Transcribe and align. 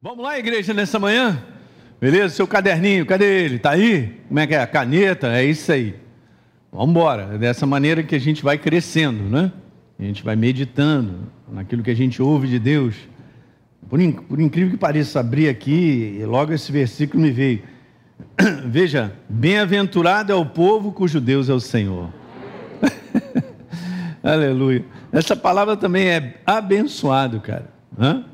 Vamos 0.00 0.22
lá, 0.22 0.38
igreja, 0.38 0.72
nessa 0.72 0.96
manhã? 0.96 1.42
Beleza? 2.00 2.32
Seu 2.32 2.46
caderninho, 2.46 3.04
cadê 3.04 3.42
ele? 3.42 3.58
Tá 3.58 3.70
aí? 3.70 4.16
Como 4.28 4.38
é 4.38 4.46
que 4.46 4.54
é? 4.54 4.64
Caneta? 4.64 5.26
É 5.36 5.44
isso 5.44 5.72
aí. 5.72 5.96
Vamos 6.70 6.90
embora. 6.90 7.30
É 7.34 7.38
dessa 7.38 7.66
maneira 7.66 8.04
que 8.04 8.14
a 8.14 8.18
gente 8.20 8.40
vai 8.44 8.56
crescendo, 8.56 9.24
né? 9.24 9.50
A 9.98 10.02
gente 10.04 10.22
vai 10.22 10.36
meditando 10.36 11.26
naquilo 11.50 11.82
que 11.82 11.90
a 11.90 11.96
gente 11.96 12.22
ouve 12.22 12.46
de 12.46 12.60
Deus. 12.60 12.94
Por, 13.88 14.00
in... 14.00 14.12
por 14.12 14.38
incrível 14.38 14.70
que 14.70 14.76
pareça, 14.76 15.18
abrir 15.18 15.48
aqui 15.48 16.16
e 16.20 16.24
logo 16.24 16.52
esse 16.52 16.70
versículo 16.70 17.20
me 17.20 17.32
veio. 17.32 17.64
Veja, 18.66 19.12
bem-aventurado 19.28 20.30
é 20.30 20.36
o 20.36 20.46
povo 20.46 20.92
cujo 20.92 21.20
Deus 21.20 21.48
é 21.48 21.52
o 21.52 21.58
Senhor. 21.58 22.08
Aleluia. 24.22 24.84
Essa 25.10 25.34
palavra 25.34 25.76
também 25.76 26.08
é 26.08 26.40
abençoado, 26.46 27.40
cara. 27.40 27.68
Hã? 27.98 28.24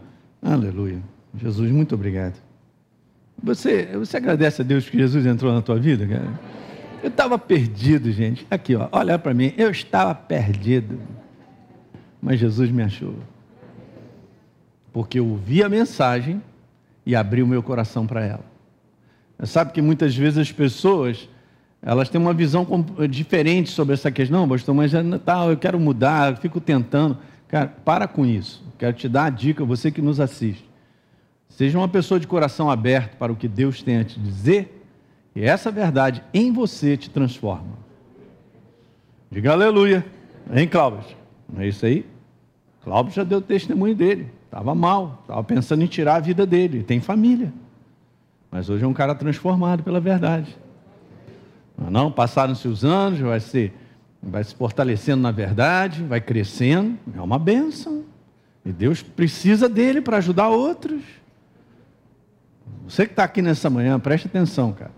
Aleluia. 0.43 1.14
Jesus, 1.37 1.71
muito 1.71 1.95
obrigado. 1.95 2.41
Você, 3.43 3.87
você 3.97 4.17
agradece 4.17 4.63
a 4.63 4.65
Deus 4.65 4.89
que 4.89 4.97
Jesus 4.97 5.27
entrou 5.27 5.53
na 5.53 5.61
tua 5.61 5.77
vida, 5.77 6.07
cara? 6.07 6.41
Eu 7.03 7.09
estava 7.09 7.39
perdido, 7.39 8.11
gente. 8.11 8.47
Aqui, 8.51 8.75
ó, 8.75 8.89
olha 8.91 9.19
para 9.19 9.35
mim. 9.35 9.53
Eu 9.59 9.71
estava 9.71 10.15
perdido. 10.15 11.01
Mas 12.23 12.41
Jesus 12.41 12.71
me 12.71 12.83
achou. 12.83 13.15
Porque 14.93 15.19
eu 15.19 15.27
ouvi 15.27 15.63
a 15.63 15.69
mensagem 15.69 16.41
e 17.05 17.15
abri 17.15 17.43
o 17.43 17.47
meu 17.47 17.63
coração 17.63 18.07
para 18.07 18.25
ela. 18.25 18.45
Sabe 19.43 19.73
que 19.73 19.83
muitas 19.83 20.17
vezes 20.17 20.39
as 20.39 20.53
pessoas 20.53 21.29
elas 21.83 22.09
têm 22.09 22.19
uma 22.19 22.33
visão 22.33 22.67
diferente 23.11 23.71
sobre 23.71 23.93
essa 23.93 24.11
questão. 24.11 24.41
Não, 24.41 24.49
pastor, 24.49 24.75
mas 24.75 24.93
tá, 25.23 25.45
eu 25.45 25.57
quero 25.59 25.79
mudar, 25.79 26.33
eu 26.33 26.37
fico 26.39 26.59
tentando. 26.59 27.19
Cara, 27.47 27.67
para 27.85 28.09
com 28.09 28.25
isso. 28.25 28.65
Quero 28.79 28.95
te 28.95 29.07
dar 29.07 29.27
a 29.27 29.31
dica, 29.31 29.63
você 29.65 29.91
que 29.91 30.01
nos 30.01 30.19
assiste. 30.19 30.65
Seja 31.57 31.79
uma 31.79 31.87
pessoa 31.87 32.19
de 32.19 32.27
coração 32.27 32.69
aberto 32.69 33.17
para 33.17 33.33
o 33.33 33.37
que 33.37 33.47
Deus 33.47 33.81
tem 33.81 33.99
a 33.99 34.05
te 34.05 34.19
dizer, 34.19 34.83
e 35.37 35.45
essa 35.45 35.71
verdade 35.71 36.23
em 36.33 36.53
você 36.53 36.97
te 36.97 37.09
transforma. 37.09 37.79
Diga 39.31 39.53
aleluia. 39.53 40.05
Hein, 40.53 40.67
Cláudio? 40.67 41.17
Não 41.49 41.63
é 41.63 41.69
isso 41.69 41.87
aí? 41.87 42.05
Cláudio 42.83 43.15
já 43.15 43.23
deu 43.23 43.41
testemunho 43.41 43.95
dele. 43.95 44.27
Estava 44.47 44.75
mal, 44.75 45.21
estava 45.23 45.45
pensando 45.45 45.83
em 45.85 45.87
tirar 45.87 46.17
a 46.17 46.21
vida 46.21 46.45
dele. 46.45 46.83
Tem 46.83 47.01
família. 47.01 47.53
Mas 48.51 48.69
hoje 48.69 48.85
é 48.85 48.87
um 48.87 48.93
cara 48.93 49.15
transformado 49.15 49.85
pela 49.85 50.01
verdade. 50.01 50.57
Não, 51.79 51.89
não 51.89 52.13
passaram-se 52.13 52.67
os 52.67 52.85
anos, 52.85 53.21
vai, 53.21 53.39
ser, 53.39 53.73
vai 54.21 54.43
se 54.43 54.55
fortalecendo 54.57 55.23
na 55.23 55.31
verdade, 55.31 56.03
vai 56.03 56.21
crescendo. 56.21 56.99
É 57.17 57.21
uma 57.21 57.39
bênção. 57.39 58.05
E 58.65 58.73
Deus 58.73 59.03
precisa 59.03 59.69
dele 59.69 60.01
para 60.01 60.17
ajudar 60.17 60.49
outros. 60.49 61.03
Você 62.87 63.07
que 63.07 63.13
está 63.13 63.25
aqui 63.25 63.41
nessa 63.41 63.71
manhã, 63.71 63.99
preste 63.99 64.27
atenção, 64.27 64.73
cara. 64.73 64.93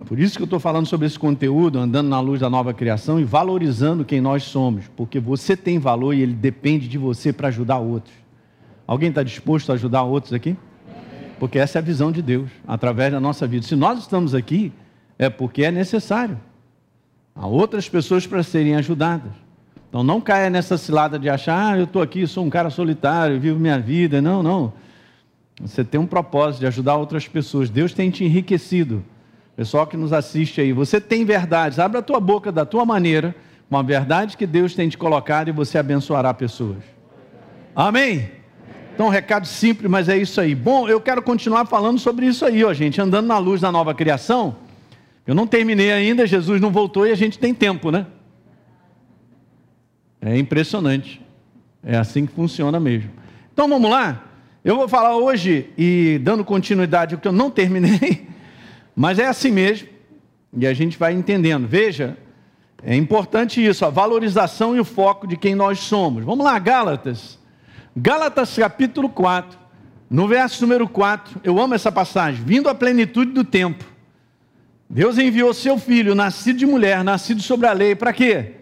É 0.00 0.04
por 0.04 0.18
isso 0.18 0.36
que 0.36 0.42
eu 0.42 0.46
estou 0.46 0.60
falando 0.60 0.86
sobre 0.86 1.06
esse 1.06 1.18
conteúdo, 1.18 1.78
andando 1.78 2.08
na 2.08 2.20
luz 2.20 2.40
da 2.40 2.50
nova 2.50 2.74
criação 2.74 3.18
e 3.18 3.24
valorizando 3.24 4.04
quem 4.04 4.20
nós 4.20 4.42
somos, 4.44 4.84
porque 4.94 5.18
você 5.18 5.56
tem 5.56 5.78
valor 5.78 6.12
e 6.12 6.20
ele 6.20 6.34
depende 6.34 6.86
de 6.86 6.98
você 6.98 7.32
para 7.32 7.48
ajudar 7.48 7.78
outros. 7.78 8.14
Alguém 8.86 9.08
está 9.08 9.22
disposto 9.22 9.70
a 9.70 9.74
ajudar 9.74 10.02
outros 10.02 10.32
aqui? 10.32 10.56
Porque 11.38 11.58
essa 11.58 11.78
é 11.78 11.80
a 11.80 11.82
visão 11.82 12.12
de 12.12 12.22
Deus, 12.22 12.50
através 12.66 13.12
da 13.12 13.20
nossa 13.20 13.46
vida. 13.46 13.66
Se 13.66 13.74
nós 13.74 13.98
estamos 13.98 14.34
aqui, 14.34 14.72
é 15.18 15.28
porque 15.28 15.64
é 15.64 15.70
necessário. 15.70 16.38
Há 17.34 17.46
outras 17.46 17.88
pessoas 17.88 18.26
para 18.26 18.42
serem 18.42 18.76
ajudadas. 18.76 19.32
Então 19.88 20.02
não 20.02 20.20
caia 20.20 20.50
nessa 20.50 20.76
cilada 20.78 21.18
de 21.18 21.28
achar, 21.28 21.72
ah, 21.72 21.78
eu 21.78 21.84
estou 21.84 22.02
aqui, 22.02 22.26
sou 22.26 22.44
um 22.44 22.50
cara 22.50 22.70
solitário, 22.70 23.40
vivo 23.40 23.58
minha 23.58 23.78
vida. 23.78 24.20
Não, 24.20 24.42
não. 24.42 24.72
Você 25.60 25.82
tem 25.84 25.98
um 25.98 26.06
propósito 26.06 26.60
de 26.60 26.66
ajudar 26.66 26.96
outras 26.96 27.26
pessoas. 27.26 27.70
Deus 27.70 27.92
tem 27.92 28.10
te 28.10 28.24
enriquecido. 28.24 29.02
Pessoal 29.56 29.86
que 29.86 29.96
nos 29.96 30.12
assiste 30.12 30.60
aí, 30.60 30.72
você 30.72 31.00
tem 31.00 31.24
verdades. 31.24 31.78
Abra 31.78 32.00
a 32.00 32.02
tua 32.02 32.20
boca 32.20 32.52
da 32.52 32.66
tua 32.66 32.84
maneira, 32.84 33.34
uma 33.70 33.82
verdade 33.82 34.36
que 34.36 34.46
Deus 34.46 34.74
tem 34.74 34.86
te 34.88 34.98
colocado 34.98 35.48
e 35.48 35.52
você 35.52 35.78
abençoará 35.78 36.34
pessoas. 36.34 36.76
Amém? 37.74 38.30
Então, 38.94 39.06
um 39.06 39.10
recado 39.10 39.46
simples, 39.46 39.90
mas 39.90 40.08
é 40.08 40.16
isso 40.16 40.40
aí. 40.40 40.54
Bom, 40.54 40.88
eu 40.88 41.00
quero 41.00 41.22
continuar 41.22 41.64
falando 41.66 41.98
sobre 41.98 42.26
isso 42.26 42.44
aí, 42.44 42.62
ó, 42.64 42.72
gente, 42.72 43.00
andando 43.00 43.26
na 43.26 43.38
luz 43.38 43.60
da 43.60 43.72
nova 43.72 43.94
criação. 43.94 44.56
Eu 45.26 45.34
não 45.34 45.46
terminei 45.46 45.90
ainda, 45.90 46.26
Jesus 46.26 46.60
não 46.60 46.70
voltou 46.70 47.06
e 47.06 47.10
a 47.10 47.14
gente 47.14 47.38
tem 47.38 47.52
tempo, 47.52 47.90
né? 47.90 48.06
É 50.20 50.36
impressionante. 50.38 51.20
É 51.82 51.96
assim 51.96 52.26
que 52.26 52.32
funciona 52.32 52.78
mesmo. 52.78 53.10
Então 53.52 53.68
vamos 53.68 53.90
lá? 53.90 54.25
Eu 54.66 54.74
vou 54.74 54.88
falar 54.88 55.14
hoje, 55.14 55.70
e 55.78 56.18
dando 56.24 56.44
continuidade 56.44 57.14
ao 57.14 57.20
que 57.20 57.28
eu 57.28 57.32
não 57.32 57.52
terminei, 57.52 58.26
mas 58.96 59.16
é 59.16 59.24
assim 59.24 59.52
mesmo, 59.52 59.86
e 60.58 60.66
a 60.66 60.74
gente 60.74 60.98
vai 60.98 61.12
entendendo. 61.12 61.68
Veja, 61.68 62.18
é 62.82 62.96
importante 62.96 63.64
isso, 63.64 63.86
a 63.86 63.90
valorização 63.90 64.74
e 64.74 64.80
o 64.80 64.84
foco 64.84 65.24
de 65.24 65.36
quem 65.36 65.54
nós 65.54 65.78
somos. 65.78 66.24
Vamos 66.24 66.44
lá, 66.44 66.58
Gálatas. 66.58 67.38
Gálatas 67.96 68.56
capítulo 68.58 69.08
4, 69.08 69.56
no 70.10 70.26
verso 70.26 70.62
número 70.62 70.88
4, 70.88 71.42
eu 71.44 71.60
amo 71.60 71.74
essa 71.74 71.92
passagem. 71.92 72.44
Vindo 72.44 72.68
à 72.68 72.74
plenitude 72.74 73.30
do 73.30 73.44
tempo, 73.44 73.84
Deus 74.90 75.16
enviou 75.16 75.54
seu 75.54 75.78
filho, 75.78 76.12
nascido 76.12 76.58
de 76.58 76.66
mulher, 76.66 77.04
nascido 77.04 77.40
sobre 77.40 77.68
a 77.68 77.72
lei, 77.72 77.94
para 77.94 78.12
quê? 78.12 78.54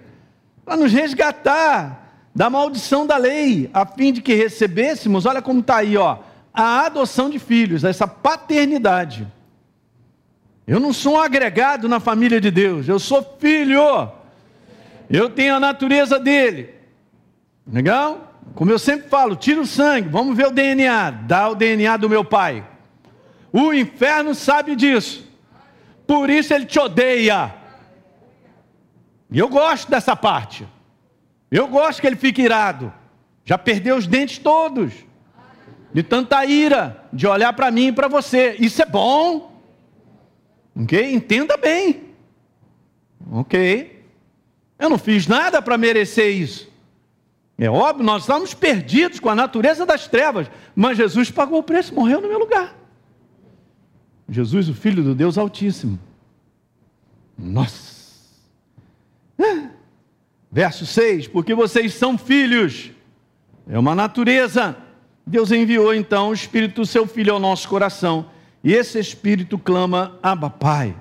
Para 0.67 0.77
nos 0.77 0.93
resgatar 0.93 2.04
da 2.35 2.51
maldição 2.51 3.07
da 3.07 3.17
lei, 3.17 3.71
a 3.73 3.87
fim 3.87 4.13
de 4.13 4.21
que 4.21 4.35
recebêssemos, 4.35 5.25
olha 5.25 5.41
como 5.41 5.61
está 5.61 5.77
aí, 5.77 5.97
ó, 5.97 6.19
a 6.53 6.85
adoção 6.87 7.31
de 7.31 7.39
filhos, 7.39 7.85
essa 7.85 8.09
paternidade. 8.09 9.27
Eu 10.67 10.81
não 10.81 10.93
sou 10.93 11.15
um 11.15 11.21
agregado 11.21 11.89
na 11.89 12.01
família 12.01 12.41
de 12.41 12.51
Deus, 12.51 12.89
eu 12.89 12.99
sou 12.99 13.37
filho, 13.39 14.11
eu 15.09 15.31
tenho 15.31 15.55
a 15.55 15.61
natureza 15.61 16.19
dele. 16.19 16.75
Legal? 17.71 18.33
Como 18.55 18.71
eu 18.71 18.79
sempre 18.79 19.09
falo, 19.09 19.37
tira 19.37 19.61
o 19.61 19.67
sangue, 19.67 20.09
vamos 20.09 20.37
ver 20.37 20.49
o 20.49 20.51
DNA, 20.51 21.11
dá 21.11 21.49
o 21.49 21.55
DNA 21.55 21.97
do 21.97 22.09
meu 22.09 22.25
pai. 22.25 22.67
O 23.53 23.73
inferno 23.73 24.35
sabe 24.35 24.75
disso, 24.75 25.25
por 26.05 26.29
isso 26.29 26.53
ele 26.53 26.67
te 26.67 26.81
odeia. 26.81 27.55
E 29.31 29.39
eu 29.39 29.49
gosto 29.49 29.89
dessa 29.89 30.17
parte. 30.17 30.67
Eu 31.51 31.69
gosto 31.69 32.01
que 32.01 32.07
ele 32.07 32.17
fique 32.17 32.43
irado. 32.43 32.93
Já 33.45 33.59
perdeu 33.59 33.97
os 33.97 34.07
dentes 34.07 34.39
todos. 34.39 34.93
De 35.93 36.03
tanta 36.03 36.45
ira, 36.45 37.05
de 37.13 37.27
olhar 37.27 37.53
para 37.53 37.71
mim 37.71 37.89
e 37.89 37.93
para 37.93 38.09
você. 38.09 38.57
Isso 38.59 38.83
é 38.83 38.87
bom. 38.87 39.61
Ok? 40.75 41.15
Entenda 41.15 41.57
bem. 41.57 42.05
Ok? 43.31 44.05
Eu 44.79 44.91
não 44.91 44.99
fiz 44.99 45.27
nada 45.27 45.63
para 45.63 45.79
merecer 45.79 46.35
isso. 46.35 46.73
É 47.57 47.71
óbvio, 47.71 48.05
nós 48.05 48.23
estamos 48.23 48.53
perdidos 48.53 49.21
com 49.21 49.29
a 49.29 49.35
natureza 49.35 49.87
das 49.87 50.09
trevas, 50.09 50.51
mas 50.75 50.97
Jesus 50.97 51.31
pagou 51.31 51.61
o 51.61 51.63
preço, 51.63 51.95
morreu 51.95 52.21
no 52.21 52.29
meu 52.29 52.39
lugar. 52.39 52.77
Jesus, 54.29 54.69
o 54.69 54.75
Filho 54.75 55.05
do 55.05 55.15
Deus 55.15 55.39
Altíssimo. 55.39 55.99
Nossa! 57.39 57.95
Verso 60.55 60.87
6: 60.87 61.27
Porque 61.27 61.53
vocês 61.53 61.95
são 61.95 62.17
filhos, 62.17 62.93
é 63.69 63.77
uma 63.77 63.93
natureza. 63.93 64.77
Deus 65.27 65.51
enviou 65.51 65.93
então 65.93 66.29
o 66.29 66.33
Espírito 66.33 66.83
do 66.83 66.87
seu 66.87 67.09
Filho 67.09 67.33
ao 67.33 67.41
nosso 67.41 67.69
coração, 67.69 68.27
e 68.63 68.73
esse 68.73 68.97
Espírito 69.01 69.59
clama: 69.59 70.17
Abba, 70.23 70.49
Pai. 70.49 70.95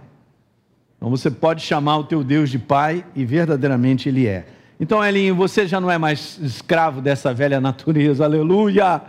Então 0.97 1.07
você 1.07 1.29
pode 1.29 1.61
chamar 1.61 1.97
o 1.97 2.03
teu 2.03 2.23
Deus 2.23 2.49
de 2.49 2.57
Pai, 2.57 3.05
e 3.15 3.23
verdadeiramente 3.23 4.09
Ele 4.09 4.25
é. 4.25 4.47
Então, 4.79 5.05
Elinho, 5.05 5.35
você 5.35 5.67
já 5.67 5.79
não 5.79 5.91
é 5.91 5.99
mais 5.99 6.39
escravo 6.41 6.99
dessa 6.99 7.31
velha 7.31 7.61
natureza, 7.61 8.25
aleluia. 8.25 9.03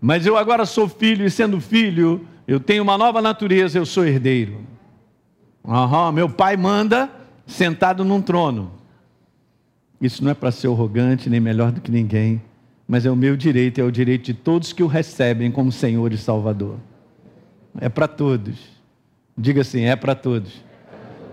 Mas 0.00 0.24
eu 0.24 0.36
agora 0.36 0.64
sou 0.66 0.88
filho, 0.88 1.26
e 1.26 1.30
sendo 1.30 1.60
filho, 1.60 2.24
eu 2.46 2.60
tenho 2.60 2.84
uma 2.84 2.96
nova 2.96 3.20
natureza, 3.20 3.76
eu 3.76 3.84
sou 3.84 4.06
herdeiro. 4.06 4.64
Uhum, 5.64 6.12
meu 6.12 6.28
pai 6.28 6.56
manda 6.56 7.10
sentado 7.44 8.04
num 8.04 8.22
trono. 8.22 8.77
Isso 10.00 10.22
não 10.22 10.30
é 10.30 10.34
para 10.34 10.50
ser 10.50 10.68
arrogante 10.68 11.28
nem 11.28 11.40
melhor 11.40 11.72
do 11.72 11.80
que 11.80 11.90
ninguém, 11.90 12.40
mas 12.86 13.04
é 13.04 13.10
o 13.10 13.16
meu 13.16 13.36
direito, 13.36 13.80
é 13.80 13.84
o 13.84 13.90
direito 13.90 14.26
de 14.26 14.34
todos 14.34 14.72
que 14.72 14.82
o 14.82 14.86
recebem 14.86 15.50
como 15.50 15.72
Senhor 15.72 16.12
e 16.12 16.16
Salvador. 16.16 16.76
É 17.80 17.88
para 17.88 18.08
todos. 18.08 18.58
Diga 19.36 19.60
assim: 19.60 19.82
é 19.82 19.96
para 19.96 20.14
todos. 20.14 20.64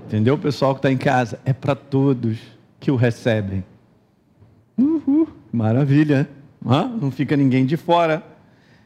Entendeu, 0.08 0.38
pessoal 0.38 0.74
que 0.74 0.80
está 0.80 0.92
em 0.92 0.98
casa? 0.98 1.40
É 1.46 1.54
para 1.54 1.76
todos 1.76 2.38
que 2.80 2.92
o 2.92 2.96
recebem. 2.96 3.64
Uhul, 4.78 5.30
maravilha. 5.52 6.30
Não 7.00 7.10
fica 7.12 7.38
ninguém 7.38 7.66
de 7.66 7.78
fora. 7.78 8.24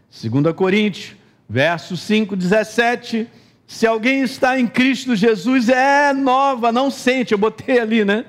2 0.09 0.53
Coríntios, 0.55 1.15
verso 1.47 1.95
5, 1.95 2.35
17. 2.35 3.27
Se 3.65 3.85
alguém 3.87 4.21
está 4.21 4.59
em 4.59 4.67
Cristo 4.67 5.15
Jesus, 5.15 5.69
é 5.69 6.13
nova, 6.13 6.71
não 6.71 6.89
sente. 6.89 7.31
Eu 7.31 7.37
botei 7.37 7.79
ali, 7.79 8.03
né? 8.03 8.25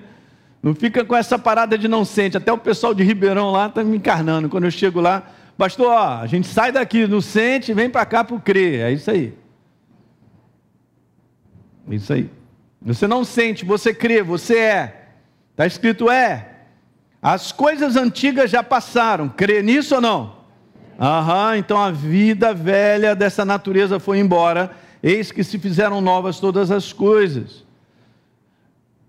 Não 0.63 0.75
fica 0.75 1.05
com 1.05 1.17
essa 1.17 1.39
parada 1.39 1.79
de 1.79 1.89
não 1.89 2.05
sente. 2.05 2.37
Até 2.37 2.53
o 2.53 2.59
pessoal 2.59 2.93
de 2.93 3.03
Ribeirão 3.03 3.51
lá 3.51 3.67
está 3.67 3.83
me 3.83 3.97
encarnando. 3.97 4.49
Quando 4.49 4.65
eu 4.65 4.71
chego 4.71 5.01
lá, 5.01 5.23
Pastor, 5.61 5.89
ó, 5.89 6.21
a 6.21 6.27
gente 6.27 6.47
sai 6.47 6.73
daqui 6.73 7.07
no 7.07 7.21
sente 7.21 7.75
vem 7.75 7.91
para 7.91 8.07
cá 8.07 8.25
para 8.25 8.35
o 8.35 8.41
crer. 8.41 8.81
É 8.81 8.93
isso 8.93 9.11
aí. 9.11 9.35
É 11.91 11.95
isso 11.95 12.11
aí. 12.11 12.31
Você 12.81 13.07
não 13.07 13.27
sente, 13.27 13.63
você 13.63 13.93
crê, 13.93 14.23
você 14.23 14.57
é. 14.57 15.09
Está 15.51 15.67
escrito 15.67 16.11
é. 16.11 16.49
As 17.21 17.53
coisas 17.53 17.95
antigas 17.95 18.51
já 18.51 18.63
passaram. 18.63 19.29
Crê 19.29 19.63
nisso 19.63 19.97
ou 19.97 20.01
não? 20.01 20.37
Aham, 20.99 21.59
então 21.59 21.77
a 21.77 21.91
vida 21.91 22.55
velha 22.55 23.15
dessa 23.15 23.45
natureza 23.45 24.01
foi 24.01 24.19
embora. 24.19 24.71
Eis 25.03 25.31
que 25.31 25.45
se 25.45 25.59
fizeram 25.59 26.01
novas 26.01 26.41
todas 26.41 26.71
as 26.71 26.91
coisas. 26.91 27.67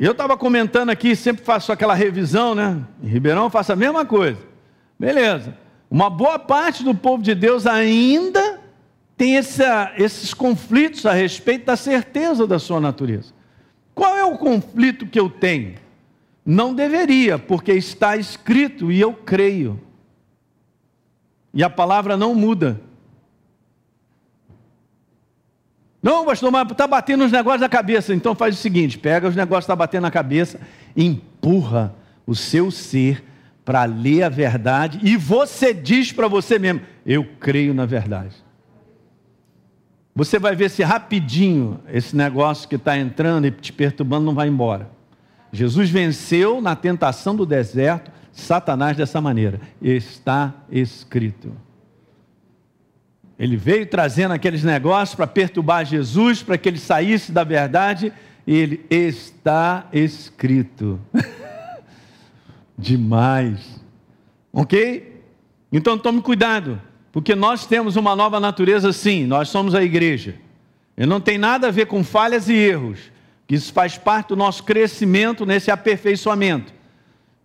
Eu 0.03 0.13
estava 0.13 0.35
comentando 0.35 0.89
aqui, 0.89 1.15
sempre 1.15 1.45
faço 1.45 1.71
aquela 1.71 1.93
revisão, 1.93 2.55
né? 2.55 2.81
Em 3.03 3.07
Ribeirão 3.07 3.51
faço 3.51 3.71
a 3.71 3.75
mesma 3.75 4.03
coisa. 4.03 4.39
Beleza. 4.97 5.55
Uma 5.91 6.09
boa 6.09 6.39
parte 6.39 6.83
do 6.83 6.95
povo 6.95 7.21
de 7.21 7.35
Deus 7.35 7.67
ainda 7.67 8.59
tem 9.15 9.37
essa, 9.37 9.93
esses 9.95 10.33
conflitos 10.33 11.05
a 11.05 11.13
respeito 11.13 11.65
da 11.65 11.75
certeza 11.75 12.47
da 12.47 12.57
sua 12.57 12.79
natureza. 12.79 13.31
Qual 13.93 14.17
é 14.17 14.25
o 14.25 14.39
conflito 14.39 15.05
que 15.05 15.19
eu 15.19 15.29
tenho? 15.29 15.75
Não 16.43 16.73
deveria, 16.73 17.37
porque 17.37 17.71
está 17.71 18.17
escrito 18.17 18.91
e 18.91 18.99
eu 18.99 19.13
creio. 19.13 19.79
E 21.53 21.63
a 21.63 21.69
palavra 21.69 22.17
não 22.17 22.33
muda. 22.33 22.81
Não, 26.01 26.25
pastor, 26.25 26.51
mas 26.51 26.69
está 26.71 26.87
batendo 26.87 27.23
os 27.23 27.31
negócios 27.31 27.61
na 27.61 27.69
cabeça. 27.69 28.13
Então 28.13 28.33
faz 28.33 28.55
o 28.55 28.57
seguinte: 28.57 28.97
pega 28.97 29.27
os 29.27 29.35
negócios 29.35 29.65
que 29.65 29.71
estão 29.71 29.77
tá 29.77 29.83
batendo 29.85 30.03
na 30.03 30.11
cabeça, 30.11 30.59
empurra 30.95 31.93
o 32.25 32.35
seu 32.35 32.71
ser 32.71 33.23
para 33.63 33.85
ler 33.85 34.23
a 34.23 34.29
verdade, 34.29 34.99
e 35.03 35.15
você 35.15 35.73
diz 35.73 36.11
para 36.11 36.27
você 36.27 36.57
mesmo: 36.57 36.81
Eu 37.05 37.23
creio 37.39 37.73
na 37.73 37.85
verdade. 37.85 38.35
Você 40.13 40.37
vai 40.37 40.55
ver 40.55 40.69
se 40.69 40.83
rapidinho 40.83 41.79
esse 41.87 42.15
negócio 42.15 42.67
que 42.67 42.75
está 42.75 42.97
entrando 42.97 43.47
e 43.47 43.51
te 43.51 43.71
perturbando 43.71 44.25
não 44.25 44.33
vai 44.33 44.47
embora. 44.47 44.89
Jesus 45.53 45.89
venceu 45.89 46.61
na 46.61 46.75
tentação 46.75 47.35
do 47.35 47.45
deserto 47.45 48.11
Satanás 48.31 48.97
dessa 48.97 49.21
maneira. 49.21 49.59
Está 49.81 50.53
escrito. 50.69 51.51
Ele 53.41 53.57
veio 53.57 53.87
trazendo 53.87 54.35
aqueles 54.35 54.63
negócios 54.63 55.15
para 55.15 55.25
perturbar 55.25 55.83
Jesus, 55.83 56.43
para 56.43 56.59
que 56.59 56.69
ele 56.69 56.77
saísse 56.77 57.31
da 57.31 57.43
verdade, 57.43 58.13
e 58.45 58.55
ele 58.55 58.85
está 58.87 59.87
escrito. 59.91 60.99
Demais. 62.77 63.81
Ok? 64.53 65.23
Então 65.71 65.97
tome 65.97 66.21
cuidado, 66.21 66.79
porque 67.11 67.33
nós 67.33 67.65
temos 67.65 67.95
uma 67.95 68.15
nova 68.15 68.39
natureza 68.39 68.93
sim, 68.93 69.25
nós 69.25 69.49
somos 69.49 69.73
a 69.73 69.83
igreja. 69.83 70.35
E 70.95 71.03
não 71.03 71.19
tem 71.19 71.39
nada 71.39 71.69
a 71.69 71.71
ver 71.71 71.87
com 71.87 72.03
falhas 72.03 72.47
e 72.47 72.53
erros. 72.53 72.99
Isso 73.49 73.73
faz 73.73 73.97
parte 73.97 74.27
do 74.27 74.35
nosso 74.35 74.63
crescimento 74.63 75.47
nesse 75.47 75.71
aperfeiçoamento. 75.71 76.71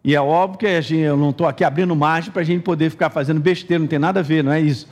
E 0.05 0.15
é 0.15 0.21
óbvio 0.21 0.59
que 0.59 0.83
gente, 0.83 1.01
eu 1.01 1.17
não 1.17 1.31
estou 1.31 1.47
aqui 1.47 1.65
abrindo 1.65 1.97
margem 1.97 2.31
para 2.31 2.43
a 2.43 2.45
gente 2.45 2.63
poder 2.63 2.91
ficar 2.91 3.09
fazendo 3.09 3.41
besteira, 3.41 3.81
não 3.81 3.89
tem 3.89 3.99
nada 3.99 4.21
a 4.21 4.23
ver, 4.23 4.45
não 4.45 4.53
é 4.53 4.61
isso. 4.61 4.87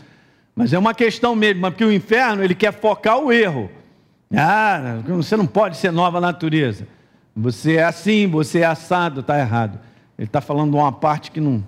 Mas 0.54 0.72
é 0.72 0.78
uma 0.78 0.94
questão 0.94 1.34
mesmo, 1.34 1.62
porque 1.62 1.84
o 1.84 1.92
inferno 1.92 2.42
ele 2.42 2.54
quer 2.54 2.72
focar 2.72 3.18
o 3.18 3.32
erro. 3.32 3.70
Ah, 4.32 5.00
você 5.06 5.36
não 5.36 5.46
pode 5.46 5.76
ser 5.76 5.90
nova 5.90 6.20
natureza. 6.20 6.86
Você 7.36 7.76
é 7.76 7.84
assim, 7.84 8.28
você 8.28 8.60
é 8.60 8.64
assado, 8.64 9.20
está 9.20 9.38
errado. 9.38 9.78
Ele 10.16 10.28
está 10.28 10.40
falando 10.40 10.70
de 10.70 10.76
uma 10.76 10.92
parte 10.92 11.30
que 11.30 11.40
não, 11.40 11.64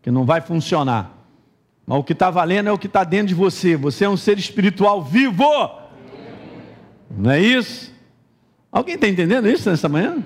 que 0.00 0.10
não 0.10 0.24
vai 0.24 0.40
funcionar. 0.40 1.18
Mas 1.86 1.98
o 1.98 2.04
que 2.04 2.14
está 2.14 2.30
valendo 2.30 2.68
é 2.68 2.72
o 2.72 2.78
que 2.78 2.86
está 2.86 3.04
dentro 3.04 3.28
de 3.28 3.34
você. 3.34 3.76
Você 3.76 4.04
é 4.04 4.08
um 4.08 4.16
ser 4.16 4.38
espiritual 4.38 5.02
vivo. 5.02 5.44
Não 7.10 7.30
é 7.30 7.40
isso? 7.40 7.92
Alguém 8.70 8.94
está 8.94 9.06
entendendo 9.06 9.46
isso 9.48 9.68
nessa 9.68 9.88
manhã? 9.88 10.22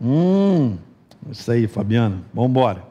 Hum, 0.00 0.76
isso 1.30 1.52
aí, 1.52 1.68
Fabiana. 1.68 2.22
Vamos 2.34 2.50
embora. 2.50 2.89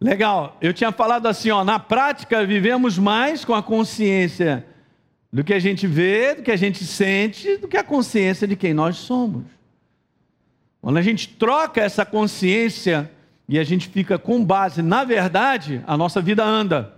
Legal. 0.00 0.56
Eu 0.60 0.72
tinha 0.72 0.92
falado 0.92 1.26
assim, 1.26 1.50
ó, 1.50 1.64
na 1.64 1.78
prática 1.78 2.44
vivemos 2.44 2.98
mais 2.98 3.44
com 3.44 3.54
a 3.54 3.62
consciência 3.62 4.66
do 5.32 5.42
que 5.42 5.52
a 5.52 5.58
gente 5.58 5.86
vê, 5.86 6.34
do 6.34 6.42
que 6.42 6.50
a 6.50 6.56
gente 6.56 6.84
sente, 6.84 7.56
do 7.56 7.66
que 7.66 7.76
a 7.76 7.82
consciência 7.82 8.46
de 8.46 8.54
quem 8.54 8.74
nós 8.74 8.96
somos. 8.96 9.44
Quando 10.80 10.96
a 10.98 11.02
gente 11.02 11.28
troca 11.28 11.80
essa 11.80 12.04
consciência 12.04 13.10
e 13.48 13.58
a 13.58 13.64
gente 13.64 13.88
fica 13.88 14.18
com 14.18 14.44
base 14.44 14.82
na 14.82 15.02
verdade, 15.02 15.82
a 15.86 15.96
nossa 15.96 16.20
vida 16.20 16.44
anda. 16.44 16.94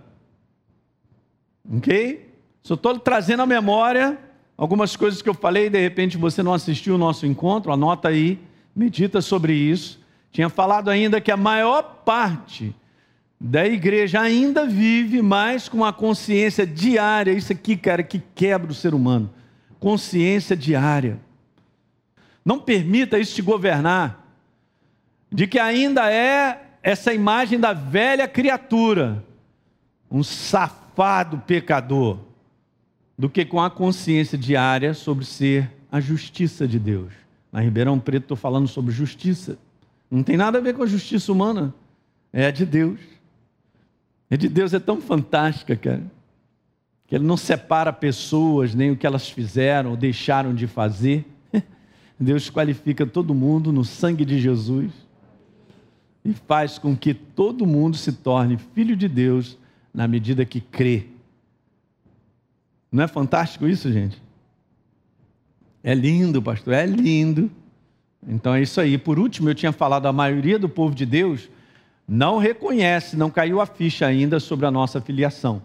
Ok? 1.75 2.29
Só 2.61 2.73
estou 2.73 2.99
trazendo 2.99 3.43
a 3.43 3.45
memória 3.45 4.17
algumas 4.57 4.95
coisas 4.95 5.21
que 5.21 5.29
eu 5.29 5.33
falei, 5.33 5.69
de 5.69 5.79
repente 5.79 6.17
você 6.17 6.41
não 6.41 6.53
assistiu 6.53 6.95
o 6.95 6.97
nosso 6.97 7.25
encontro, 7.25 7.71
anota 7.71 8.09
aí, 8.09 8.39
medita 8.75 9.21
sobre 9.21 9.53
isso. 9.53 9.99
Tinha 10.31 10.49
falado 10.49 10.89
ainda 10.89 11.21
que 11.21 11.31
a 11.31 11.37
maior 11.37 12.01
parte 12.03 12.75
da 13.39 13.65
igreja 13.65 14.19
ainda 14.19 14.65
vive 14.65 15.21
mais 15.21 15.69
com 15.69 15.85
a 15.85 15.93
consciência 15.93 16.65
diária, 16.65 17.31
isso 17.31 17.53
aqui, 17.53 17.77
cara, 17.77 18.01
que 18.01 18.21
quebra 18.33 18.71
o 18.71 18.75
ser 18.75 18.93
humano. 18.93 19.29
Consciência 19.79 20.55
diária. 20.55 21.19
Não 22.43 22.59
permita 22.59 23.19
isso 23.19 23.35
te 23.35 23.41
governar, 23.41 24.25
de 25.31 25.45
que 25.45 25.59
ainda 25.59 26.11
é 26.11 26.63
essa 26.81 27.13
imagem 27.13 27.59
da 27.59 27.73
velha 27.73 28.27
criatura, 28.27 29.23
um 30.09 30.23
safado 30.23 31.37
pecador 31.39 32.19
do 33.17 33.29
que 33.29 33.43
com 33.43 33.61
a 33.61 33.69
consciência 33.69 34.37
diária 34.37 34.93
sobre 34.93 35.25
ser 35.25 35.71
a 35.91 35.99
justiça 35.99 36.67
de 36.67 36.79
Deus. 36.79 37.11
Na 37.51 37.59
Ribeirão 37.59 37.99
Preto 37.99 38.23
estou 38.23 38.37
falando 38.37 38.67
sobre 38.67 38.91
justiça. 38.93 39.57
Não 40.09 40.23
tem 40.23 40.37
nada 40.37 40.57
a 40.57 40.61
ver 40.61 40.73
com 40.73 40.83
a 40.83 40.87
justiça 40.87 41.31
humana, 41.31 41.73
é 42.31 42.47
a 42.47 42.51
de 42.51 42.65
Deus. 42.65 43.16
A 44.29 44.35
de 44.35 44.49
Deus 44.49 44.73
é 44.73 44.79
tão 44.79 44.99
fantástica, 44.99 45.75
cara, 45.75 46.03
que 47.07 47.15
Ele 47.15 47.23
não 47.23 47.37
separa 47.37 47.93
pessoas, 47.93 48.75
nem 48.75 48.91
o 48.91 48.97
que 48.97 49.07
elas 49.07 49.29
fizeram 49.29 49.91
ou 49.91 49.97
deixaram 49.97 50.53
de 50.53 50.67
fazer. 50.67 51.25
Deus 52.19 52.49
qualifica 52.49 53.05
todo 53.05 53.33
mundo 53.33 53.71
no 53.71 53.85
sangue 53.85 54.25
de 54.25 54.39
Jesus 54.39 54.91
e 56.25 56.33
faz 56.33 56.77
com 56.77 56.95
que 56.95 57.13
todo 57.13 57.65
mundo 57.65 57.95
se 57.95 58.11
torne 58.11 58.57
filho 58.73 58.95
de 58.95 59.07
Deus 59.07 59.57
na 59.93 60.07
medida 60.07 60.45
que 60.45 60.59
crê 60.59 61.07
não 62.91 63.03
é 63.03 63.07
fantástico 63.07 63.67
isso, 63.67 63.91
gente? 63.91 64.21
É 65.83 65.93
lindo, 65.93 66.41
pastor, 66.41 66.73
é 66.73 66.85
lindo. 66.85 67.51
Então 68.27 68.53
é 68.53 68.61
isso 68.61 68.79
aí. 68.81 68.97
Por 68.97 69.19
último, 69.19 69.49
eu 69.49 69.55
tinha 69.55 69.71
falado, 69.71 70.07
a 70.07 70.13
maioria 70.13 70.57
do 70.57 70.67
povo 70.67 70.95
de 70.95 71.05
Deus 71.05 71.49
não 72.07 72.37
reconhece, 72.37 73.17
não 73.17 73.29
caiu 73.29 73.59
a 73.59 73.65
ficha 73.65 74.05
ainda 74.05 74.39
sobre 74.39 74.65
a 74.65 74.71
nossa 74.71 75.01
filiação. 75.01 75.61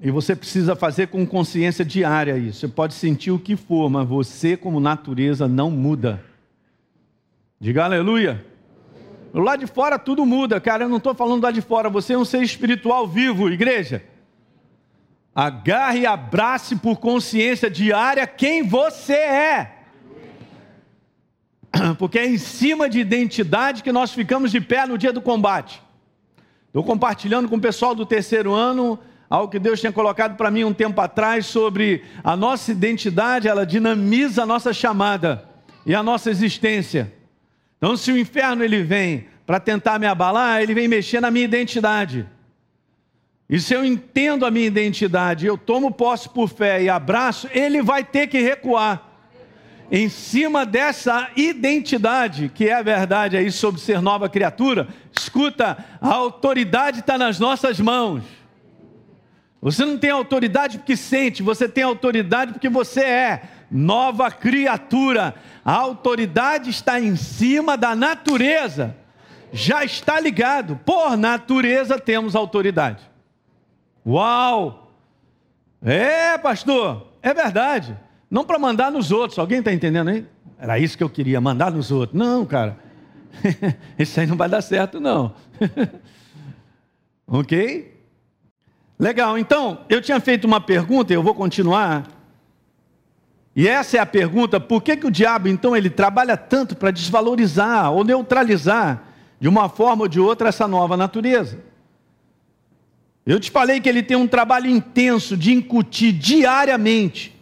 E 0.00 0.10
você 0.10 0.34
precisa 0.34 0.76
fazer 0.76 1.08
com 1.08 1.26
consciência 1.26 1.84
diária 1.84 2.38
isso. 2.38 2.60
Você 2.60 2.68
pode 2.68 2.94
sentir 2.94 3.32
o 3.32 3.38
que 3.38 3.56
for, 3.56 3.90
mas 3.90 4.08
você, 4.08 4.56
como 4.56 4.80
natureza, 4.80 5.48
não 5.48 5.70
muda. 5.70 6.24
Diga 7.60 7.84
aleluia. 7.84 8.46
Lá 9.34 9.56
de 9.56 9.66
fora 9.66 9.98
tudo 9.98 10.24
muda, 10.24 10.60
cara. 10.60 10.84
Eu 10.84 10.88
não 10.88 10.98
estou 10.98 11.14
falando 11.14 11.42
lá 11.42 11.50
de 11.50 11.60
fora. 11.60 11.90
Você 11.90 12.14
é 12.14 12.18
um 12.18 12.24
ser 12.24 12.42
espiritual 12.42 13.06
vivo, 13.06 13.50
igreja. 13.50 14.02
Agarre 15.34 16.00
e 16.00 16.06
abrace 16.06 16.76
por 16.76 16.98
consciência 16.98 17.68
diária 17.68 18.26
quem 18.26 18.62
você 18.62 19.14
é. 19.14 19.77
Porque 21.98 22.18
é 22.18 22.26
em 22.26 22.38
cima 22.38 22.88
de 22.88 22.98
identidade 22.98 23.82
que 23.82 23.92
nós 23.92 24.12
ficamos 24.12 24.50
de 24.50 24.60
pé 24.60 24.86
no 24.86 24.98
dia 24.98 25.12
do 25.12 25.20
combate. 25.20 25.82
Estou 26.66 26.84
compartilhando 26.84 27.48
com 27.48 27.56
o 27.56 27.60
pessoal 27.60 27.94
do 27.94 28.06
terceiro 28.06 28.52
ano 28.52 28.98
algo 29.28 29.50
que 29.50 29.58
Deus 29.58 29.80
tinha 29.80 29.92
colocado 29.92 30.36
para 30.36 30.50
mim 30.50 30.64
um 30.64 30.72
tempo 30.72 31.00
atrás 31.00 31.46
sobre 31.46 32.02
a 32.24 32.36
nossa 32.36 32.72
identidade, 32.72 33.48
ela 33.48 33.66
dinamiza 33.66 34.42
a 34.42 34.46
nossa 34.46 34.72
chamada 34.72 35.44
e 35.84 35.94
a 35.94 36.02
nossa 36.02 36.30
existência. 36.30 37.12
Então, 37.76 37.96
se 37.96 38.10
o 38.10 38.18
inferno 38.18 38.64
ele 38.64 38.82
vem 38.82 39.26
para 39.46 39.60
tentar 39.60 39.98
me 39.98 40.06
abalar, 40.06 40.62
ele 40.62 40.74
vem 40.74 40.88
mexer 40.88 41.20
na 41.20 41.30
minha 41.30 41.44
identidade. 41.44 42.26
E 43.48 43.58
se 43.58 43.72
eu 43.72 43.84
entendo 43.84 44.44
a 44.44 44.50
minha 44.50 44.66
identidade, 44.66 45.46
eu 45.46 45.56
tomo 45.56 45.90
posse 45.90 46.28
por 46.28 46.48
fé 46.48 46.82
e 46.82 46.88
abraço, 46.88 47.48
ele 47.52 47.80
vai 47.80 48.04
ter 48.04 48.26
que 48.26 48.40
recuar. 48.40 49.07
Em 49.90 50.08
cima 50.08 50.66
dessa 50.66 51.30
identidade, 51.36 52.50
que 52.54 52.68
é 52.68 52.74
a 52.74 52.82
verdade 52.82 53.36
aí 53.36 53.50
sobre 53.50 53.80
ser 53.80 54.02
nova 54.02 54.28
criatura, 54.28 54.88
escuta, 55.12 55.84
a 56.00 56.14
autoridade 56.14 57.00
está 57.00 57.16
nas 57.16 57.38
nossas 57.38 57.80
mãos. 57.80 58.22
Você 59.60 59.84
não 59.84 59.98
tem 59.98 60.10
autoridade 60.10 60.78
porque 60.78 60.96
sente, 60.96 61.42
você 61.42 61.68
tem 61.68 61.84
autoridade 61.84 62.52
porque 62.52 62.68
você 62.68 63.00
é 63.00 63.42
nova 63.70 64.30
criatura. 64.30 65.34
A 65.64 65.72
autoridade 65.72 66.70
está 66.70 67.00
em 67.00 67.16
cima 67.16 67.76
da 67.76 67.96
natureza 67.96 68.94
já 69.52 69.84
está 69.84 70.20
ligado. 70.20 70.76
Por 70.84 71.16
natureza 71.16 71.98
temos 71.98 72.34
autoridade. 72.34 73.08
Uau! 74.06 74.92
É, 75.82 76.36
pastor, 76.38 77.12
é 77.22 77.32
verdade. 77.32 77.96
Não 78.30 78.44
para 78.44 78.58
mandar 78.58 78.90
nos 78.90 79.10
outros. 79.10 79.38
Alguém 79.38 79.60
está 79.60 79.72
entendendo 79.72 80.08
aí? 80.08 80.26
Era 80.58 80.78
isso 80.78 80.98
que 80.98 81.04
eu 81.04 81.08
queria, 81.08 81.40
mandar 81.40 81.70
nos 81.70 81.90
outros. 81.90 82.18
Não, 82.18 82.44
cara. 82.44 82.76
Isso 83.98 84.18
aí 84.18 84.26
não 84.26 84.36
vai 84.36 84.48
dar 84.48 84.60
certo, 84.60 84.98
não. 84.98 85.32
ok? 87.26 87.96
Legal, 88.98 89.38
então, 89.38 89.84
eu 89.88 90.02
tinha 90.02 90.18
feito 90.18 90.44
uma 90.44 90.60
pergunta, 90.60 91.12
eu 91.12 91.22
vou 91.22 91.34
continuar. 91.34 92.08
E 93.54 93.68
essa 93.68 93.98
é 93.98 94.00
a 94.00 94.06
pergunta: 94.06 94.58
por 94.58 94.82
que, 94.82 94.96
que 94.96 95.06
o 95.06 95.10
diabo, 95.10 95.46
então, 95.46 95.76
ele 95.76 95.88
trabalha 95.88 96.36
tanto 96.36 96.74
para 96.74 96.90
desvalorizar 96.90 97.92
ou 97.92 98.02
neutralizar, 98.02 99.04
de 99.38 99.48
uma 99.48 99.68
forma 99.68 100.02
ou 100.02 100.08
de 100.08 100.18
outra, 100.18 100.48
essa 100.48 100.66
nova 100.66 100.96
natureza? 100.96 101.60
Eu 103.24 103.38
te 103.38 103.50
falei 103.50 103.80
que 103.80 103.88
ele 103.88 104.02
tem 104.02 104.16
um 104.16 104.26
trabalho 104.26 104.68
intenso 104.68 105.36
de 105.36 105.52
incutir 105.52 106.12
diariamente 106.12 107.37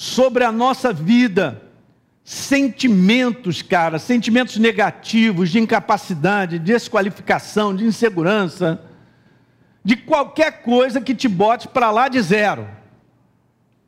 sobre 0.00 0.44
a 0.44 0.50
nossa 0.50 0.94
vida 0.94 1.60
sentimentos, 2.24 3.60
cara, 3.60 3.98
sentimentos 3.98 4.56
negativos 4.56 5.50
de 5.50 5.58
incapacidade, 5.58 6.58
de 6.58 6.72
desqualificação, 6.72 7.76
de 7.76 7.84
insegurança, 7.84 8.80
de 9.84 9.96
qualquer 9.96 10.62
coisa 10.62 11.02
que 11.02 11.14
te 11.14 11.28
bote 11.28 11.68
para 11.68 11.90
lá 11.90 12.08
de 12.08 12.18
zero. 12.22 12.66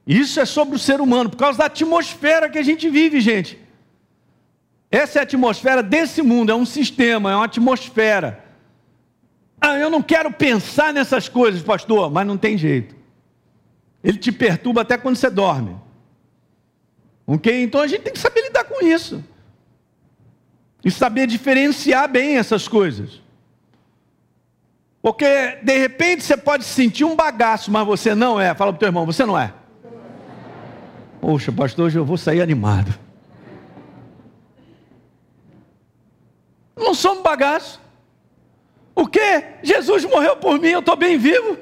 Isso 0.07 0.39
é 0.39 0.45
sobre 0.45 0.77
o 0.77 0.79
ser 0.79 1.01
humano, 1.01 1.31
por 1.31 1.39
causa 1.39 1.61
da 1.61 1.65
atmosfera 1.65 2.51
que 2.51 2.59
a 2.59 2.63
gente 2.63 2.91
vive, 2.91 3.19
gente. 3.19 3.59
Essa 4.91 5.19
é 5.19 5.21
a 5.21 5.23
atmosfera 5.23 5.83
desse 5.83 6.21
mundo, 6.21 6.53
é 6.53 6.55
um 6.55 6.67
sistema, 6.67 7.33
é 7.33 7.37
uma 7.37 7.47
atmosfera. 7.47 8.45
Ah, 9.59 9.79
eu 9.79 9.89
não 9.89 10.03
quero 10.03 10.31
pensar 10.31 10.93
nessas 10.93 11.27
coisas, 11.27 11.63
pastor, 11.63 12.11
mas 12.11 12.27
não 12.27 12.37
tem 12.37 12.59
jeito. 12.59 12.95
Ele 14.05 14.19
te 14.19 14.31
perturba 14.31 14.83
até 14.83 14.99
quando 14.99 15.17
você 15.17 15.31
dorme. 15.31 15.75
Ok? 17.27 17.63
Então 17.63 17.81
a 17.81 17.87
gente 17.87 18.03
tem 18.03 18.13
que 18.13 18.19
saber 18.19 18.43
lidar 18.43 18.65
com 18.65 18.85
isso. 18.85 19.23
E 20.85 20.91
saber 20.91 21.27
diferenciar 21.27 22.09
bem 22.09 22.37
essas 22.37 22.67
coisas. 22.67 23.21
Porque 25.01 25.59
de 25.63 25.79
repente 25.79 26.23
você 26.23 26.37
pode 26.37 26.65
sentir 26.65 27.05
um 27.05 27.17
bagaço, 27.17 27.71
mas 27.71 27.87
você 27.87 28.15
não 28.15 28.41
é. 28.41 28.55
Fala 28.55 28.73
para 28.73 28.77
o 28.77 28.79
teu 28.79 28.89
irmão, 28.89 29.07
você 29.07 29.25
não 29.25 29.39
é. 29.39 29.53
Poxa, 31.21 31.53
pastor, 31.53 31.87
hoje 31.87 31.99
eu 31.99 32.05
vou 32.05 32.17
sair 32.17 32.41
animado. 32.41 32.93
Não 36.77 37.13
um 37.13 37.23
bagaço. 37.23 37.81
O 38.95 39.07
que? 39.07 39.45
Jesus 39.63 40.05
morreu 40.05 40.37
por 40.37 40.59
mim, 40.59 40.69
eu 40.69 40.81
estou 40.81 40.97
bem 40.97 41.17
vivo. 41.17 41.57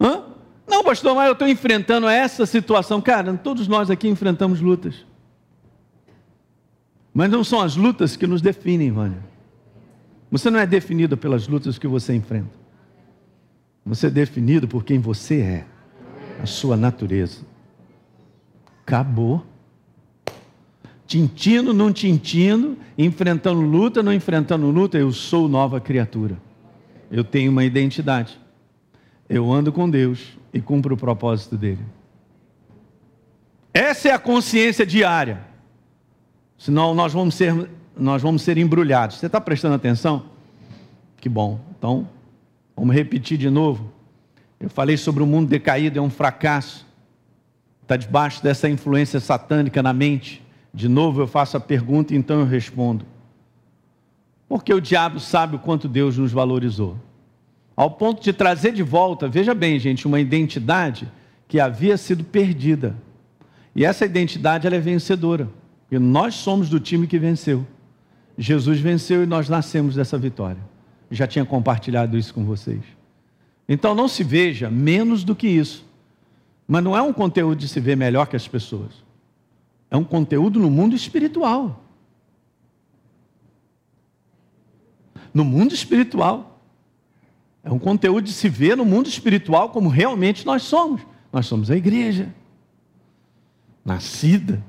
Hã? 0.00 0.33
Não, 0.66 0.82
pastor, 0.82 1.14
mas 1.14 1.26
eu 1.26 1.32
estou 1.32 1.48
enfrentando 1.48 2.08
essa 2.08 2.46
situação. 2.46 3.00
Cara, 3.00 3.34
todos 3.34 3.68
nós 3.68 3.90
aqui 3.90 4.08
enfrentamos 4.08 4.60
lutas. 4.60 5.04
Mas 7.12 7.30
não 7.30 7.44
são 7.44 7.60
as 7.60 7.76
lutas 7.76 8.16
que 8.16 8.26
nos 8.26 8.42
definem, 8.42 8.90
Vânia. 8.90 9.22
Você 10.30 10.50
não 10.50 10.58
é 10.58 10.66
definido 10.66 11.16
pelas 11.16 11.46
lutas 11.46 11.78
que 11.78 11.86
você 11.86 12.14
enfrenta. 12.14 12.50
Você 13.86 14.08
é 14.08 14.10
definido 14.10 14.66
por 14.66 14.82
quem 14.82 14.98
você 14.98 15.40
é, 15.40 15.64
a 16.42 16.46
sua 16.46 16.76
natureza. 16.76 17.42
Acabou. 18.84 19.44
Tintindo, 21.06 21.72
não 21.72 21.92
tintindo, 21.92 22.78
enfrentando 22.96 23.60
luta, 23.60 24.02
não 24.02 24.12
enfrentando 24.12 24.70
luta, 24.70 24.98
eu 24.98 25.12
sou 25.12 25.48
nova 25.48 25.80
criatura. 25.80 26.36
Eu 27.10 27.22
tenho 27.22 27.52
uma 27.52 27.62
identidade. 27.62 28.40
Eu 29.28 29.52
ando 29.52 29.70
com 29.70 29.88
Deus 29.88 30.36
e 30.54 30.60
cumpro 30.60 30.94
o 30.94 30.96
propósito 30.96 31.56
dele. 31.56 31.84
Essa 33.72 34.10
é 34.10 34.12
a 34.12 34.18
consciência 34.20 34.86
diária. 34.86 35.40
Senão 36.56 36.94
nós 36.94 37.12
vamos 37.12 37.34
ser, 37.34 37.68
nós 37.96 38.22
vamos 38.22 38.42
ser 38.42 38.56
embrulhados. 38.56 39.18
Você 39.18 39.26
está 39.26 39.40
prestando 39.40 39.74
atenção? 39.74 40.26
Que 41.16 41.28
bom. 41.28 41.58
Então, 41.76 42.08
vamos 42.76 42.94
repetir 42.94 43.36
de 43.36 43.50
novo. 43.50 43.92
Eu 44.60 44.70
falei 44.70 44.96
sobre 44.96 45.24
o 45.24 45.26
mundo 45.26 45.48
decaído, 45.48 45.98
é 45.98 46.02
um 46.02 46.08
fracasso. 46.08 46.86
Está 47.82 47.96
debaixo 47.96 48.40
dessa 48.40 48.68
influência 48.68 49.18
satânica 49.18 49.82
na 49.82 49.92
mente. 49.92 50.40
De 50.72 50.88
novo 50.88 51.20
eu 51.20 51.26
faço 51.26 51.56
a 51.56 51.60
pergunta 51.60 52.14
e 52.14 52.16
então 52.16 52.38
eu 52.38 52.46
respondo. 52.46 53.04
Porque 54.48 54.72
o 54.72 54.80
diabo 54.80 55.18
sabe 55.18 55.56
o 55.56 55.58
quanto 55.58 55.88
Deus 55.88 56.16
nos 56.16 56.30
valorizou 56.30 56.96
ao 57.76 57.90
ponto 57.90 58.22
de 58.22 58.32
trazer 58.32 58.72
de 58.72 58.82
volta, 58.82 59.28
veja 59.28 59.54
bem, 59.54 59.78
gente, 59.78 60.06
uma 60.06 60.20
identidade 60.20 61.10
que 61.48 61.58
havia 61.58 61.96
sido 61.96 62.22
perdida. 62.24 62.96
E 63.74 63.84
essa 63.84 64.04
identidade 64.04 64.66
ela 64.66 64.76
é 64.76 64.80
vencedora. 64.80 65.48
E 65.90 65.98
nós 65.98 66.34
somos 66.34 66.68
do 66.68 66.78
time 66.78 67.06
que 67.06 67.18
venceu. 67.18 67.66
Jesus 68.38 68.80
venceu 68.80 69.22
e 69.22 69.26
nós 69.26 69.48
nascemos 69.48 69.94
dessa 69.94 70.16
vitória. 70.16 70.60
Já 71.10 71.26
tinha 71.26 71.44
compartilhado 71.44 72.16
isso 72.16 72.32
com 72.32 72.44
vocês. 72.44 72.82
Então 73.68 73.94
não 73.94 74.08
se 74.08 74.22
veja 74.22 74.70
menos 74.70 75.24
do 75.24 75.34
que 75.34 75.46
isso. 75.46 75.84
Mas 76.66 76.82
não 76.82 76.96
é 76.96 77.02
um 77.02 77.12
conteúdo 77.12 77.58
de 77.58 77.68
se 77.68 77.80
ver 77.80 77.96
melhor 77.96 78.26
que 78.26 78.36
as 78.36 78.48
pessoas. 78.48 79.04
É 79.90 79.96
um 79.96 80.04
conteúdo 80.04 80.58
no 80.58 80.70
mundo 80.70 80.94
espiritual. 80.94 81.84
No 85.32 85.44
mundo 85.44 85.74
espiritual. 85.74 86.53
É 87.64 87.72
um 87.72 87.78
conteúdo 87.78 88.24
de 88.24 88.32
se 88.32 88.48
ver 88.48 88.76
no 88.76 88.84
mundo 88.84 89.08
espiritual 89.08 89.70
como 89.70 89.88
realmente 89.88 90.44
nós 90.44 90.62
somos. 90.62 91.00
Nós 91.32 91.46
somos 91.46 91.70
a 91.70 91.76
igreja, 91.76 92.28
nascida 93.84 94.62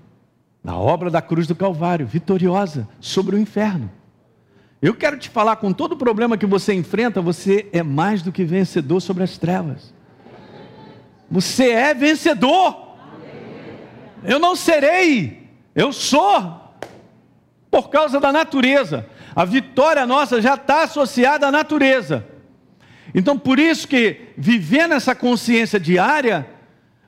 na 0.64 0.80
obra 0.80 1.12
da 1.12 1.22
cruz 1.22 1.46
do 1.46 1.54
Calvário, 1.54 2.08
vitoriosa 2.08 2.88
sobre 3.00 3.36
o 3.36 3.40
inferno. 3.40 3.92
Eu 4.82 4.96
quero 4.96 5.18
te 5.18 5.30
falar, 5.30 5.58
com 5.58 5.72
todo 5.72 5.92
o 5.92 5.98
problema 5.98 6.38
que 6.38 6.46
você 6.46 6.74
enfrenta, 6.74 7.22
você 7.22 7.68
é 7.72 7.84
mais 7.84 8.22
do 8.22 8.32
que 8.32 8.44
vencedor 8.44 9.00
sobre 9.02 9.24
as 9.24 9.38
trevas. 9.38 9.94
Você 11.30 11.70
é 11.70 11.94
vencedor. 11.94 12.96
Eu 14.24 14.40
não 14.40 14.56
serei, 14.56 15.50
eu 15.76 15.94
sou, 15.94 16.62
por 17.70 17.90
causa 17.90 18.20
da 18.20 18.32
natureza. 18.32 19.08
A 19.36 19.46
vitória 19.46 20.06
nossa 20.06 20.42
já 20.42 20.56
está 20.56 20.84
associada 20.84 21.48
à 21.48 21.52
natureza. 21.52 22.26
Então, 23.18 23.40
por 23.40 23.58
isso 23.58 23.88
que 23.88 24.18
viver 24.38 24.90
nessa 24.90 25.16
consciência 25.16 25.80
diária 25.80 26.46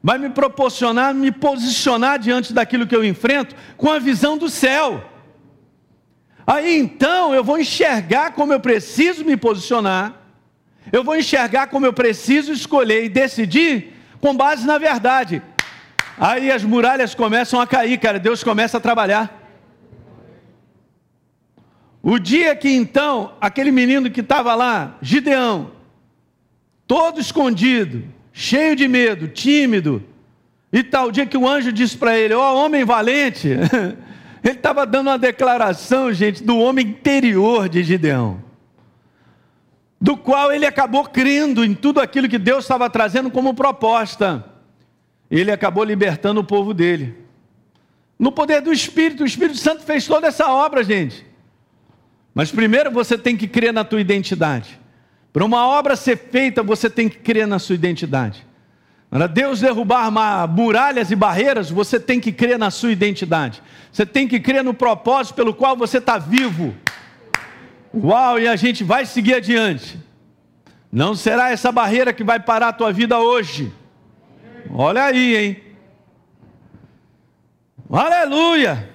vai 0.02 0.18
me 0.18 0.30
proporcionar 0.30 1.14
me 1.14 1.34
posicionar 1.34 2.18
diante 2.18 2.54
daquilo 2.54 2.88
que 2.88 2.96
eu 2.96 3.04
enfrento 3.04 3.54
com 3.76 3.92
a 3.92 4.00
visão 4.00 4.38
do 4.38 4.50
céu. 4.50 5.04
Aí 6.46 6.78
então 6.78 7.36
eu 7.36 7.44
vou 7.44 7.60
enxergar 7.60 8.32
como 8.32 8.54
eu 8.54 8.60
preciso 8.62 9.26
me 9.26 9.36
posicionar, 9.36 10.14
eu 10.94 11.04
vou 11.04 11.18
enxergar 11.18 11.68
como 11.68 11.86
eu 11.86 11.92
preciso 11.92 12.54
escolher 12.54 13.04
e 13.04 13.10
decidir 13.10 13.94
com 14.22 14.34
base 14.34 14.66
na 14.66 14.78
verdade. 14.78 15.42
Aí 16.18 16.50
as 16.50 16.64
muralhas 16.64 17.14
começam 17.14 17.60
a 17.60 17.68
cair, 17.68 18.00
cara, 18.00 18.18
Deus 18.18 18.46
começa 18.46 18.78
a 18.78 18.80
trabalhar. 18.80 19.44
O 22.02 22.18
dia 22.18 22.56
que 22.56 22.70
então 22.70 23.34
aquele 23.42 23.72
menino 23.72 24.10
que 24.10 24.22
estava 24.22 24.56
lá, 24.56 24.96
Gideão, 25.02 25.76
todo 26.88 27.20
escondido, 27.20 28.04
cheio 28.32 28.76
de 28.76 28.88
medo, 28.88 29.28
tímido, 29.28 30.02
e 30.72 30.84
tal. 30.84 31.12
Dia 31.12 31.26
que 31.26 31.38
o 31.38 31.48
anjo 31.48 31.72
disse 31.72 31.98
para 31.98 32.18
ele: 32.18 32.34
Ó 32.34 32.54
oh, 32.54 32.66
homem 32.66 32.84
valente, 32.86 33.50
ele 34.44 34.56
estava 34.56 34.86
dando 34.86 35.08
uma 35.08 35.18
declaração, 35.18 36.12
gente, 36.14 36.44
do 36.44 36.58
homem 36.58 36.88
interior 36.88 37.68
de 37.70 37.84
Gideão, 37.84 38.42
do 40.00 40.16
qual 40.16 40.52
ele 40.52 40.66
acabou 40.66 41.04
crendo 41.04 41.64
em 41.64 41.74
tudo 41.74 42.00
aquilo 42.00 42.30
que 42.30 42.38
Deus 42.38 42.64
estava 42.64 42.90
trazendo 42.90 43.30
como 43.30 43.54
proposta. 43.54 44.46
Ele 45.30 45.52
acabou 45.52 45.84
libertando 45.84 46.40
o 46.40 46.44
povo 46.44 46.74
dele. 46.74 47.18
No 48.18 48.32
poder 48.32 48.62
do 48.62 48.72
Espírito, 48.72 49.24
o 49.24 49.26
Espírito 49.26 49.58
Santo 49.58 49.84
fez 49.84 50.08
toda 50.08 50.28
essa 50.28 50.48
obra, 50.48 50.84
gente. 50.84 51.26
Mas 52.34 52.50
primeiro 52.50 52.90
você 52.92 53.18
tem 53.18 53.36
que 53.36 53.46
crer 53.46 53.74
na 53.74 53.84
tua 53.84 54.00
identidade. 54.00 54.80
Para 55.32 55.46
uma 55.46 55.68
obra 55.68 55.96
ser 55.96 56.18
feita, 56.18 56.64
você 56.64 56.90
tem 56.90 57.08
que 57.08 57.18
crer 57.18 57.48
na 57.48 57.60
sua 57.60 57.76
identidade. 57.76 58.46
Para 59.10 59.28
Deus 59.28 59.62
derrubar 59.62 60.12
muralhas 60.50 61.12
e 61.12 61.16
barreiras, 61.16 61.70
você 61.70 62.00
tem 62.00 62.20
que 62.20 62.32
crer 62.32 62.60
na 62.60 62.70
sua 62.70 62.92
identidade. 62.92 63.62
Você 63.92 64.06
tem 64.06 64.28
que 64.28 64.40
crer 64.40 64.64
no 64.64 64.74
propósito 64.74 65.36
pelo 65.36 65.54
qual 65.54 65.78
você 65.78 66.00
está 66.00 66.18
vivo. 66.18 66.76
Uau, 67.94 68.38
e 68.40 68.48
a 68.48 68.56
gente 68.56 68.84
vai 68.84 69.06
seguir 69.06 69.36
adiante. 69.36 69.98
Não 70.92 71.16
será 71.16 71.52
essa 71.52 71.72
barreira 71.72 72.12
que 72.12 72.24
vai 72.24 72.40
parar 72.40 72.70
a 72.70 72.74
tua 72.74 72.92
vida 72.92 73.18
hoje. 73.20 73.72
Olha 74.70 75.06
aí, 75.06 75.38
hein? 75.38 75.64
Aleluia! 77.90 78.90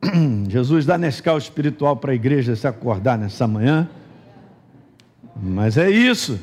Jesus 0.48 0.86
dá 0.86 0.96
Nescau 0.96 1.36
espiritual 1.36 1.96
para 1.96 2.12
a 2.12 2.14
igreja 2.14 2.54
se 2.54 2.66
acordar 2.66 3.18
nessa 3.18 3.48
manhã. 3.48 3.88
Mas 5.44 5.76
é 5.76 5.90
isso. 5.90 6.40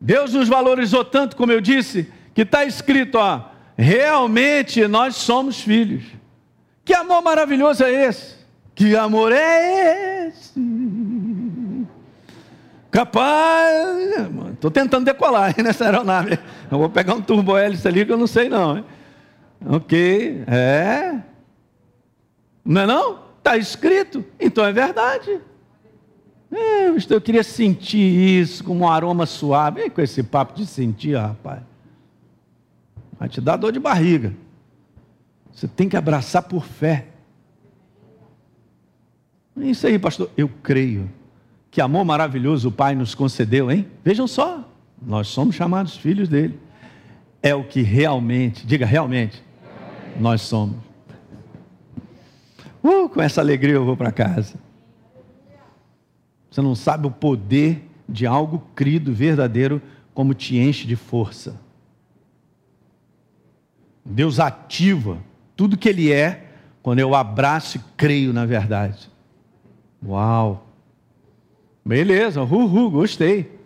Deus 0.00 0.32
nos 0.32 0.48
valorizou 0.48 1.04
tanto, 1.04 1.36
como 1.36 1.52
eu 1.52 1.60
disse, 1.60 2.10
que 2.32 2.40
está 2.40 2.64
escrito, 2.64 3.18
ó, 3.18 3.50
realmente 3.76 4.88
nós 4.88 5.16
somos 5.16 5.60
filhos. 5.60 6.04
Que 6.82 6.94
amor 6.94 7.20
maravilhoso 7.20 7.84
é 7.84 8.06
esse? 8.06 8.34
Que 8.74 8.96
amor 8.96 9.30
é 9.30 10.28
esse? 10.28 10.58
Capaz, 12.90 13.76
estou 14.54 14.70
tentando 14.70 15.04
decolar 15.04 15.54
hein, 15.56 15.62
nessa 15.62 15.84
aeronave. 15.84 16.38
Eu 16.70 16.78
vou 16.78 16.88
pegar 16.88 17.14
um 17.14 17.20
turbo 17.20 17.58
hélice 17.58 17.86
ali 17.86 18.06
que 18.06 18.12
eu 18.12 18.16
não 18.16 18.26
sei 18.26 18.48
não. 18.48 18.78
Hein? 18.78 18.84
Ok, 19.68 20.44
é. 20.46 21.20
Não 22.64 22.80
é 22.80 22.86
não? 22.86 23.18
Está 23.36 23.58
escrito, 23.58 24.24
então 24.40 24.64
é 24.64 24.72
verdade. 24.72 25.40
É, 26.52 26.88
eu 26.88 27.20
queria 27.20 27.44
sentir 27.44 28.40
isso 28.40 28.64
como 28.64 28.80
um 28.80 28.88
aroma 28.88 29.24
suave. 29.24 29.82
Vem 29.82 29.90
com 29.90 30.00
esse 30.00 30.22
papo 30.22 30.54
de 30.54 30.66
sentir, 30.66 31.16
rapaz. 31.16 31.62
Vai 33.18 33.28
te 33.28 33.40
dar 33.40 33.56
dor 33.56 33.72
de 33.72 33.78
barriga. 33.78 34.34
Você 35.52 35.68
tem 35.68 35.88
que 35.88 35.96
abraçar 35.96 36.42
por 36.42 36.64
fé. 36.64 37.06
É 39.60 39.64
isso 39.66 39.86
aí, 39.86 39.98
pastor. 39.98 40.30
Eu 40.36 40.48
creio. 40.62 41.10
Que 41.70 41.80
amor 41.80 42.04
maravilhoso 42.04 42.68
o 42.68 42.72
Pai 42.72 42.94
nos 42.94 43.14
concedeu, 43.14 43.70
hein? 43.70 43.86
Vejam 44.04 44.26
só. 44.26 44.64
Nós 45.00 45.28
somos 45.28 45.54
chamados 45.54 45.96
filhos 45.96 46.28
dele. 46.28 46.58
É 47.42 47.54
o 47.54 47.64
que 47.64 47.80
realmente, 47.80 48.66
diga 48.66 48.84
realmente, 48.84 49.42
nós 50.18 50.42
somos. 50.42 50.76
Uh, 52.82 53.08
com 53.08 53.20
essa 53.20 53.40
alegria 53.40 53.74
eu 53.74 53.84
vou 53.84 53.96
para 53.96 54.10
casa. 54.10 54.58
Você 56.50 56.60
não 56.60 56.74
sabe 56.74 57.06
o 57.06 57.10
poder 57.10 57.88
de 58.08 58.26
algo 58.26 58.62
crido, 58.74 59.12
verdadeiro, 59.12 59.80
como 60.12 60.34
te 60.34 60.56
enche 60.56 60.86
de 60.86 60.96
força. 60.96 61.60
Deus 64.04 64.40
ativa 64.40 65.18
tudo 65.56 65.76
que 65.76 65.88
Ele 65.88 66.10
é 66.12 66.48
quando 66.82 66.98
eu 66.98 67.14
abraço 67.14 67.76
e 67.76 67.80
creio 67.96 68.32
na 68.32 68.44
verdade. 68.46 69.08
Uau! 70.04 70.66
Beleza, 71.84 72.42
uhul, 72.42 72.90
gostei. 72.90 73.58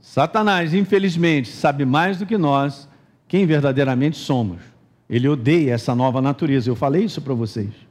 Satanás, 0.00 0.72
infelizmente, 0.72 1.48
sabe 1.48 1.84
mais 1.84 2.18
do 2.18 2.26
que 2.26 2.38
nós 2.38 2.88
quem 3.26 3.44
verdadeiramente 3.44 4.16
somos. 4.16 4.60
Ele 5.08 5.28
odeia 5.28 5.74
essa 5.74 5.94
nova 5.94 6.20
natureza. 6.22 6.70
Eu 6.70 6.76
falei 6.76 7.04
isso 7.04 7.20
para 7.20 7.34
vocês. 7.34 7.87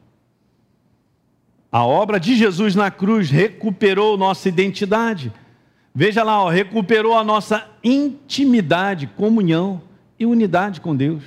A 1.72 1.86
obra 1.86 2.20
de 2.20 2.36
Jesus 2.36 2.76
na 2.76 2.90
cruz 2.90 3.30
recuperou 3.30 4.18
nossa 4.18 4.48
identidade. 4.48 5.32
Veja 5.94 6.24
lá, 6.24 6.44
ó, 6.44 6.50
recuperou 6.50 7.18
a 7.18 7.24
nossa 7.24 7.68
intimidade, 7.84 9.08
comunhão 9.08 9.82
e 10.20 10.26
unidade 10.26 10.80
com 10.80 10.96
Deus. 10.96 11.24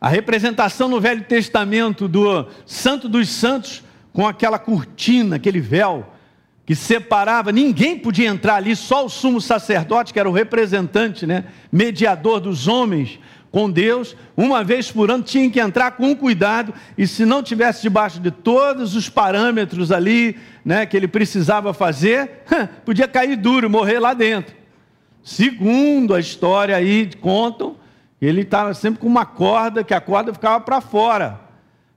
A 0.00 0.08
representação 0.08 0.88
no 0.88 1.00
Velho 1.00 1.24
Testamento 1.24 2.06
do 2.06 2.46
Santo 2.64 3.08
dos 3.08 3.28
Santos, 3.28 3.82
com 4.12 4.26
aquela 4.26 4.58
cortina, 4.58 5.36
aquele 5.36 5.60
véu 5.60 6.14
que 6.64 6.74
separava, 6.74 7.50
ninguém 7.50 7.98
podia 7.98 8.28
entrar 8.28 8.56
ali, 8.56 8.76
só 8.76 9.06
o 9.06 9.08
sumo 9.08 9.40
sacerdote, 9.40 10.12
que 10.12 10.20
era 10.20 10.28
o 10.28 10.32
representante, 10.32 11.26
né, 11.26 11.46
mediador 11.72 12.40
dos 12.40 12.68
homens, 12.68 13.18
com 13.50 13.70
Deus, 13.70 14.14
uma 14.36 14.62
vez 14.62 14.90
por 14.90 15.10
ano 15.10 15.22
tinha 15.22 15.50
que 15.50 15.60
entrar 15.60 15.92
com 15.92 16.14
cuidado, 16.14 16.74
e 16.96 17.06
se 17.06 17.24
não 17.24 17.42
tivesse 17.42 17.82
debaixo 17.82 18.20
de 18.20 18.30
todos 18.30 18.94
os 18.94 19.08
parâmetros 19.08 19.90
ali, 19.90 20.36
né, 20.64 20.84
que 20.84 20.96
ele 20.96 21.08
precisava 21.08 21.72
fazer, 21.72 22.42
podia 22.84 23.08
cair 23.08 23.36
duro, 23.36 23.70
morrer 23.70 23.98
lá 23.98 24.12
dentro. 24.12 24.54
Segundo 25.22 26.14
a 26.14 26.20
história 26.20 26.76
aí 26.76 27.10
contam, 27.20 27.76
ele 28.20 28.42
estava 28.42 28.74
sempre 28.74 29.00
com 29.00 29.06
uma 29.06 29.24
corda, 29.24 29.84
que 29.84 29.94
a 29.94 30.00
corda 30.00 30.32
ficava 30.32 30.60
para 30.60 30.80
fora. 30.80 31.40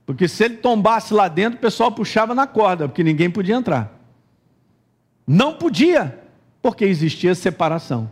Porque 0.06 0.28
se 0.28 0.44
ele 0.44 0.56
tombasse 0.56 1.12
lá 1.14 1.28
dentro, 1.28 1.58
o 1.58 1.60
pessoal 1.60 1.90
puxava 1.92 2.34
na 2.34 2.46
corda, 2.46 2.88
porque 2.88 3.02
ninguém 3.02 3.30
podia 3.30 3.54
entrar. 3.54 3.98
Não 5.26 5.54
podia, 5.54 6.18
porque 6.60 6.84
existia 6.84 7.34
separação. 7.34 8.10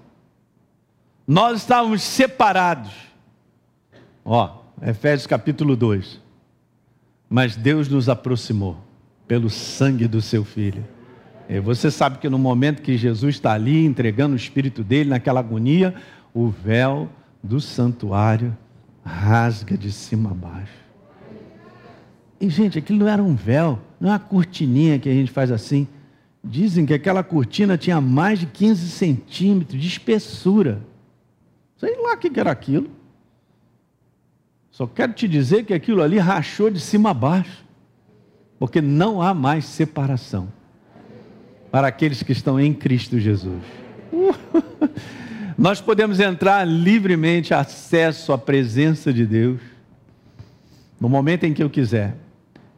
Nós 1.26 1.58
estávamos 1.58 2.02
separados 2.02 3.09
Ó, 4.32 4.48
Efésios 4.80 5.26
capítulo 5.26 5.74
2. 5.74 6.20
Mas 7.28 7.56
Deus 7.56 7.88
nos 7.88 8.08
aproximou 8.08 8.76
pelo 9.26 9.50
sangue 9.50 10.06
do 10.06 10.22
seu 10.22 10.44
filho. 10.44 10.86
E 11.48 11.58
você 11.58 11.90
sabe 11.90 12.18
que 12.18 12.28
no 12.28 12.38
momento 12.38 12.80
que 12.80 12.96
Jesus 12.96 13.34
está 13.34 13.54
ali 13.54 13.84
entregando 13.84 14.34
o 14.34 14.36
espírito 14.36 14.84
dele, 14.84 15.10
naquela 15.10 15.40
agonia, 15.40 15.96
o 16.32 16.48
véu 16.48 17.10
do 17.42 17.60
santuário 17.60 18.56
rasga 19.04 19.76
de 19.76 19.90
cima 19.90 20.30
a 20.30 20.34
baixo. 20.34 20.78
E, 22.40 22.48
gente, 22.48 22.78
aquilo 22.78 23.00
não 23.00 23.08
era 23.08 23.20
um 23.20 23.34
véu, 23.34 23.80
não 23.98 24.10
é 24.10 24.12
uma 24.12 24.20
cortininha 24.20 24.96
que 25.00 25.08
a 25.08 25.12
gente 25.12 25.32
faz 25.32 25.50
assim. 25.50 25.88
Dizem 26.44 26.86
que 26.86 26.94
aquela 26.94 27.24
cortina 27.24 27.76
tinha 27.76 28.00
mais 28.00 28.38
de 28.38 28.46
15 28.46 28.90
centímetros 28.90 29.80
de 29.80 29.88
espessura. 29.88 30.80
Sei 31.76 32.00
lá 32.00 32.14
o 32.14 32.16
que 32.16 32.38
era 32.38 32.52
aquilo. 32.52 32.99
Só 34.80 34.86
quero 34.86 35.12
te 35.12 35.28
dizer 35.28 35.66
que 35.66 35.74
aquilo 35.74 36.02
ali 36.02 36.16
rachou 36.16 36.70
de 36.70 36.80
cima 36.80 37.10
a 37.10 37.14
baixo, 37.14 37.66
porque 38.58 38.80
não 38.80 39.20
há 39.20 39.34
mais 39.34 39.66
separação 39.66 40.48
para 41.70 41.88
aqueles 41.88 42.22
que 42.22 42.32
estão 42.32 42.58
em 42.58 42.72
Cristo 42.72 43.20
Jesus. 43.20 43.62
Nós 45.58 45.82
podemos 45.82 46.18
entrar 46.18 46.66
livremente, 46.66 47.52
acesso 47.52 48.32
à 48.32 48.38
presença 48.38 49.12
de 49.12 49.26
Deus, 49.26 49.60
no 50.98 51.10
momento 51.10 51.44
em 51.44 51.52
que 51.52 51.62
eu 51.62 51.68
quiser. 51.68 52.16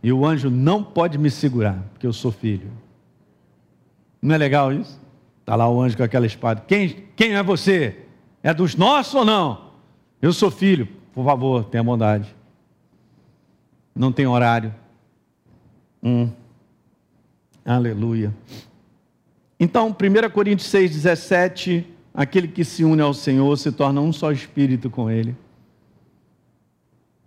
E 0.03 0.13
o 0.13 0.27
anjo 0.27 0.51
não 0.51 0.83
pode 0.83 1.17
me 1.17 1.31
segurar, 1.31 1.79
porque 1.93 2.09
eu 2.09 2.13
sou 2.13 2.33
filho. 2.33 2.69
Não 4.21 4.35
é 4.35 4.39
legal 4.39 4.73
isso? 4.73 5.01
Está 5.39 5.55
lá 5.55 5.71
o 5.71 5.81
anjo 5.81 5.97
com 5.97 6.03
aquela 6.03 6.27
espada. 6.27 6.65
Quem, 6.67 7.05
quem 7.15 7.37
é 7.37 7.43
você? 7.45 7.97
É 8.43 8.53
dos 8.53 8.75
nossos 8.75 9.15
ou 9.15 9.25
não? 9.25 9.71
Eu 10.21 10.33
sou 10.33 10.51
filho. 10.51 11.01
Por 11.13 11.25
favor, 11.25 11.65
tenha 11.65 11.83
bondade. 11.83 12.35
Não 13.95 14.11
tem 14.11 14.27
horário. 14.27 14.75
Hum. 16.03 16.31
Aleluia. 17.65 18.35
Então, 19.61 19.91
1 19.91 20.31
Coríntios 20.31 20.69
6, 20.71 20.91
17, 20.91 21.87
aquele 22.13 22.49
que 22.49 22.65
se 22.65 22.83
une 22.85 23.01
ao 23.01 23.15
Senhor 23.15 23.57
se 23.57 23.71
torna 23.71 24.01
um 24.01 24.13
só 24.13 24.33
espírito 24.33 24.91
com 24.91 25.11
Ele. 25.11 25.37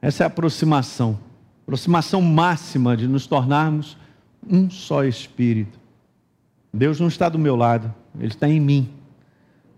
Essa 0.02 0.24
é 0.24 0.26
a 0.26 0.28
aproximação, 0.28 1.18
aproximação 1.64 2.22
máxima 2.22 2.98
de 2.98 3.08
nos 3.08 3.26
tornarmos 3.26 3.98
um 4.48 4.70
só 4.70 5.04
espírito. 5.04 5.80
Deus 6.74 7.00
não 7.00 7.08
está 7.08 7.30
do 7.30 7.40
meu 7.40 7.56
lado, 7.56 7.94
Ele 8.20 8.28
está 8.28 8.48
em 8.48 8.60
mim 8.60 8.90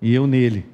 e 0.02 0.14
eu 0.14 0.26
nele. 0.28 0.66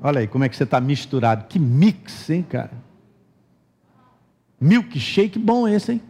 Olha 0.00 0.20
aí 0.20 0.26
como 0.26 0.44
é 0.44 0.48
que 0.48 0.56
você 0.56 0.64
está 0.64 0.80
misturado. 0.80 1.46
Que 1.48 1.58
mix, 1.58 2.30
hein, 2.30 2.44
cara? 2.48 2.72
Milkshake 4.60 5.38
bom 5.38 5.68
esse, 5.68 5.92
hein? 5.92 6.02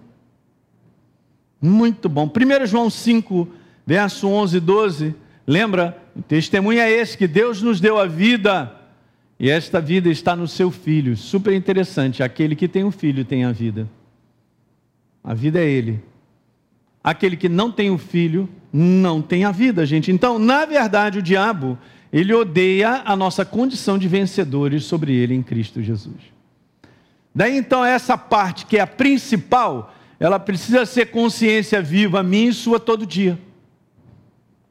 Muito 1.61 2.09
bom. 2.09 2.27
1 2.27 2.66
João 2.66 2.88
5, 2.88 3.48
verso 3.87 4.29
11 4.29 4.57
e 4.57 4.61
12. 4.61 5.14
Lembra? 5.46 5.96
O 6.14 6.22
testemunho 6.22 6.81
é 6.81 6.90
esse: 6.90 7.16
que 7.16 7.27
Deus 7.27 7.62
nos 7.62 7.81
deu 7.81 7.98
a 7.98 8.07
vida 8.07 8.74
e 9.38 9.51
esta 9.51 9.81
vida 9.81 10.09
está 10.09 10.35
no 10.35 10.48
seu 10.48 10.70
filho. 10.70 11.16
Super 11.16 11.55
interessante. 11.55 12.22
Aquele 12.22 12.57
que 12.57 12.66
tem 12.66 12.85
um 12.85 12.90
filho 12.90 13.24
tem 13.24 13.44
a 13.44 13.53
vida. 13.53 13.88
A 15.22 15.33
vida 15.33 15.61
é 15.61 15.68
ele. 15.68 16.03
Aquele 17.03 17.37
que 17.37 17.48
não 17.48 17.70
tem 17.70 17.90
um 17.90 17.98
filho 17.98 18.48
não 18.72 19.22
tem 19.22 19.44
a 19.44 19.53
vida, 19.53 19.87
gente. 19.87 20.11
Então, 20.11 20.38
na 20.38 20.64
verdade, 20.66 21.18
o 21.20 21.22
diabo 21.22 21.79
ele 22.12 22.33
odeia 22.33 23.03
a 23.05 23.14
nossa 23.14 23.44
condição 23.44 23.99
de 23.99 24.09
vencedores 24.09 24.85
sobre 24.85 25.14
ele 25.14 25.35
em 25.35 25.42
Cristo 25.42 25.83
Jesus. 25.83 26.16
Daí 27.35 27.57
então, 27.57 27.85
essa 27.85 28.16
parte 28.16 28.66
que 28.66 28.79
é 28.79 28.81
a 28.81 28.87
principal, 28.87 29.94
ela 30.18 30.40
precisa 30.40 30.85
ser 30.87 31.07
consciência 31.07 31.81
viva, 31.81 32.23
minha 32.23 32.51
e 32.51 32.53
sua, 32.53 32.81
todo 32.81 33.07
dia. 33.07 33.38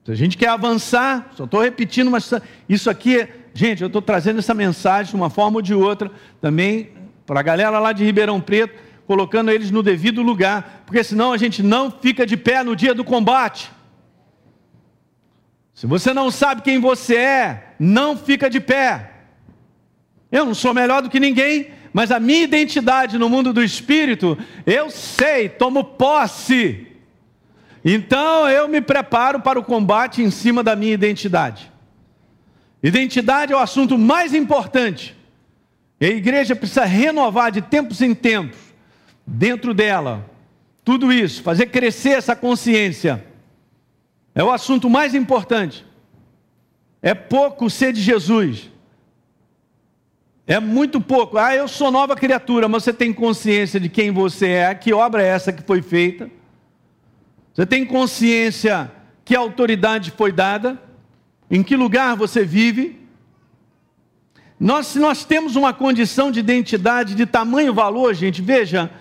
Se 0.04 0.12
a 0.12 0.16
gente 0.16 0.38
quer 0.38 0.50
avançar, 0.50 1.32
só 1.36 1.44
estou 1.44 1.62
repetindo, 1.62 2.10
mas 2.10 2.32
isso 2.68 2.90
aqui, 2.90 3.28
gente, 3.54 3.82
eu 3.82 3.88
estou 3.88 4.02
trazendo 4.02 4.40
essa 4.40 4.54
mensagem 4.54 5.12
de 5.12 5.16
uma 5.16 5.30
forma 5.30 5.58
ou 5.58 5.62
de 5.62 5.74
outra, 5.74 6.12
também 6.42 6.92
para 7.26 7.42
a 7.42 7.44
galera 7.44 7.78
lá 7.78 7.92
de 7.92 8.04
Ribeirão 8.04 8.40
Preto, 8.40 8.74
colocando 9.06 9.52
eles 9.52 9.70
no 9.70 9.84
devido 9.84 10.22
lugar, 10.22 10.84
porque 10.86 11.04
senão 11.04 11.32
a 11.32 11.38
gente 11.38 11.62
não 11.62 11.92
fica 11.92 12.26
de 12.26 12.36
pé 12.36 12.64
no 12.64 12.76
dia 12.76 12.94
do 12.94 13.04
combate. 13.04 13.72
Se 15.78 15.86
você 15.86 16.12
não 16.12 16.32
sabe 16.32 16.64
quem 16.64 16.80
você 16.80 17.16
é, 17.18 17.64
não 17.78 18.18
fica 18.18 18.50
de 18.50 18.60
pé. 18.60 19.12
Eu 20.32 20.44
não 20.44 20.56
sou 20.56 20.74
melhor 20.74 21.04
do 21.04 21.10
que 21.10 21.20
ninguém, 21.20 21.70
mas 21.94 22.12
a 22.12 22.20
minha 22.20 22.42
identidade 22.42 23.16
no 23.16 23.30
mundo 23.30 23.54
do 23.54 23.64
espírito, 23.64 24.36
eu 24.66 24.90
sei, 24.90 25.48
tomo 25.48 25.84
posse. 25.84 26.88
Então 27.86 28.50
eu 28.50 28.68
me 28.68 28.82
preparo 28.82 29.40
para 29.40 29.60
o 29.60 29.64
combate 29.64 30.24
em 30.24 30.32
cima 30.32 30.64
da 30.64 30.76
minha 30.76 30.96
identidade. 30.96 31.72
Identidade 32.82 33.54
é 33.54 33.56
o 33.56 33.60
assunto 33.60 34.00
mais 34.00 34.34
importante. 34.34 35.16
E 36.02 36.08
a 36.08 36.10
igreja 36.10 36.56
precisa 36.56 36.86
renovar 36.86 37.52
de 37.52 37.62
tempos 37.62 38.02
em 38.02 38.16
tempos, 38.16 38.58
dentro 39.28 39.76
dela, 39.76 40.28
tudo 40.84 41.14
isso, 41.14 41.44
fazer 41.44 41.68
crescer 41.68 42.18
essa 42.18 42.36
consciência. 42.36 43.27
É 44.38 44.44
o 44.44 44.52
assunto 44.52 44.88
mais 44.88 45.16
importante. 45.16 45.84
É 47.02 47.16
pouco 47.16 47.72
ser 47.72 47.92
de 47.92 48.00
Jesus. 48.00 48.70
É 50.46 50.60
muito 50.60 51.02
pouco. 51.02 51.40
Ah, 51.40 51.56
eu 51.56 51.68
sou 51.68 51.90
nova 51.90 52.16
criatura, 52.16 52.68
mas 52.68 52.84
você 52.84 52.94
tem 52.94 53.12
consciência 53.12 53.80
de 53.80 53.90
quem 53.90 54.12
você 54.12 54.50
é, 54.50 54.76
que 54.76 54.94
obra 54.94 55.24
é 55.24 55.26
essa 55.26 55.52
que 55.52 55.64
foi 55.64 55.82
feita? 55.82 56.30
Você 57.52 57.66
tem 57.66 57.84
consciência 57.84 58.92
que 59.26 59.36
autoridade 59.36 60.12
foi 60.12 60.32
dada? 60.32 60.80
Em 61.50 61.64
que 61.64 61.76
lugar 61.76 62.16
você 62.16 62.46
vive? 62.46 63.02
Nós, 64.60 64.86
se 64.86 65.00
nós 65.00 65.26
temos 65.26 65.56
uma 65.56 65.74
condição 65.74 66.30
de 66.30 66.40
identidade 66.40 67.16
de 67.16 67.26
tamanho 67.26 67.74
valor, 67.74 68.14
gente, 68.14 68.40
veja, 68.40 68.92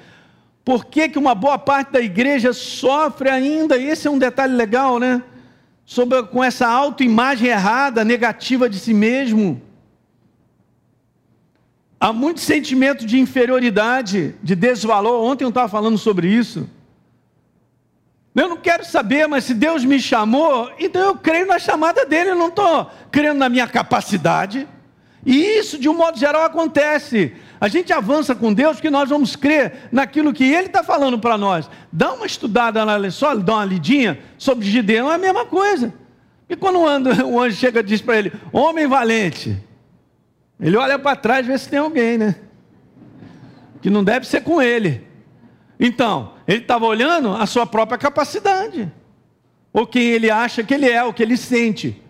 por 0.67 0.85
que, 0.87 1.09
que 1.09 1.17
uma 1.17 1.33
boa 1.33 1.57
parte 1.57 1.93
da 1.93 2.01
igreja 2.01 2.53
sofre 2.53 3.31
ainda? 3.31 3.79
Esse 3.79 4.09
é 4.09 4.11
um 4.11 4.19
detalhe 4.19 4.53
legal, 4.53 4.99
né? 4.99 5.23
Sobre, 5.85 6.25
com 6.25 6.43
essa 6.43 6.67
autoimagem 6.67 7.47
errada, 7.47 8.05
negativa 8.05 8.69
de 8.69 8.81
si 8.81 8.93
mesmo. 8.93 9.63
Há 12.01 12.13
muito 12.13 12.41
sentimento 12.41 13.07
de 13.07 13.17
inferioridade, 13.17 14.35
de 14.43 14.57
desvalor. 14.57 15.23
Ontem 15.23 15.45
eu 15.45 15.51
estava 15.51 15.69
falando 15.69 15.97
sobre 15.99 16.27
isso. 16.27 16.69
Eu 18.35 18.49
não 18.49 18.57
quero 18.57 18.85
saber, 18.85 19.29
mas 19.29 19.45
se 19.45 19.55
Deus 19.55 19.85
me 19.85 20.01
chamou, 20.01 20.69
então 20.81 21.01
eu 21.01 21.15
creio 21.15 21.47
na 21.47 21.61
chamada 21.61 22.05
dele, 22.05 22.31
eu 22.31 22.37
não 22.37 22.49
estou 22.49 22.91
crendo 23.13 23.39
na 23.39 23.49
minha 23.49 23.69
capacidade. 23.69 24.67
E 25.25 25.59
isso, 25.59 25.79
de 25.79 25.89
um 25.89 25.95
modo 25.95 26.19
geral, 26.19 26.43
acontece. 26.43 27.37
A 27.67 27.69
gente 27.69 27.93
avança 27.93 28.33
com 28.33 28.55
Deus 28.55 28.77
porque 28.77 28.91
nós 28.91 29.09
vamos 29.09 29.35
crer 29.35 29.89
naquilo 29.91 30.33
que 30.33 30.45
Ele 30.45 30.69
está 30.69 30.85
falando 30.85 31.19
para 31.19 31.37
nós. 31.37 31.69
Dá 31.91 32.13
uma 32.13 32.25
estudada 32.25 32.85
lá, 32.85 33.11
só 33.11 33.35
dá 33.35 33.55
uma 33.55 33.65
lidinha 33.65 34.21
sobre 34.39 34.71
Gideão, 34.71 35.11
é 35.11 35.17
a 35.17 35.19
mesma 35.19 35.45
coisa. 35.45 35.93
E 36.49 36.55
quando 36.55 36.79
o 36.79 36.87
anjo, 37.41 37.57
chega 37.57 37.81
e 37.81 37.83
diz 37.83 38.01
para 38.01 38.19
ele, 38.19 38.33
homem 38.53 38.87
valente, 38.87 39.61
ele 40.61 40.77
olha 40.77 40.97
para 40.97 41.17
trás 41.17 41.45
e 41.45 41.51
vê 41.51 41.59
se 41.59 41.69
tem 41.69 41.81
alguém, 41.81 42.17
né? 42.17 42.37
Que 43.83 43.91
não 43.91 44.05
deve 44.05 44.29
ser 44.29 44.43
com 44.43 44.63
ele. 44.63 45.05
Então, 45.81 46.35
ele 46.47 46.61
estava 46.61 46.87
olhando 46.87 47.33
a 47.33 47.47
sua 47.47 47.67
própria 47.67 47.99
capacidade. 47.99 48.93
Ou 49.73 49.85
quem 49.89 50.05
ele 50.05 50.31
acha 50.31 50.63
que 50.63 50.73
ele 50.73 50.89
é, 50.89 51.03
o 51.03 51.13
que 51.13 51.21
ele 51.21 51.37
sente. 51.37 52.01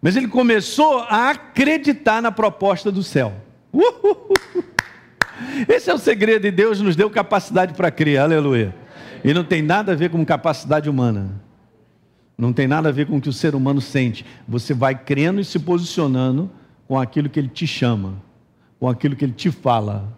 Mas 0.00 0.16
ele 0.16 0.26
começou 0.26 1.00
a 1.00 1.28
acreditar 1.28 2.22
na 2.22 2.32
proposta 2.32 2.90
do 2.90 3.02
céu. 3.02 3.34
Esse 5.68 5.90
é 5.90 5.94
o 5.94 5.98
segredo 5.98 6.42
de 6.42 6.50
Deus 6.50 6.80
nos 6.80 6.96
deu 6.96 7.10
capacidade 7.10 7.74
para 7.74 7.90
crer, 7.90 8.18
aleluia. 8.18 8.74
E 9.24 9.34
não 9.34 9.44
tem 9.44 9.62
nada 9.62 9.92
a 9.92 9.94
ver 9.94 10.10
com 10.10 10.24
capacidade 10.24 10.88
humana. 10.88 11.40
Não 12.38 12.52
tem 12.52 12.66
nada 12.66 12.90
a 12.90 12.92
ver 12.92 13.06
com 13.06 13.16
o 13.16 13.20
que 13.20 13.28
o 13.28 13.32
ser 13.32 13.54
humano 13.54 13.80
sente. 13.80 14.24
Você 14.46 14.74
vai 14.74 14.94
crendo 14.94 15.40
e 15.40 15.44
se 15.44 15.58
posicionando 15.58 16.50
com 16.86 16.98
aquilo 16.98 17.28
que 17.28 17.40
ele 17.40 17.48
te 17.48 17.66
chama, 17.66 18.22
com 18.78 18.88
aquilo 18.88 19.16
que 19.16 19.24
ele 19.24 19.32
te 19.32 19.50
fala. 19.50 20.16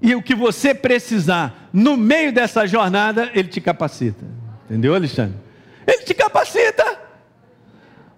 E 0.00 0.14
o 0.14 0.22
que 0.22 0.34
você 0.34 0.74
precisar 0.74 1.68
no 1.72 1.96
meio 1.96 2.32
dessa 2.32 2.66
jornada, 2.66 3.30
ele 3.34 3.48
te 3.48 3.60
capacita. 3.60 4.24
Entendeu, 4.64 4.94
Alexandre? 4.94 5.36
Ele 5.86 6.02
te 6.02 6.14
capacita. 6.14 7.00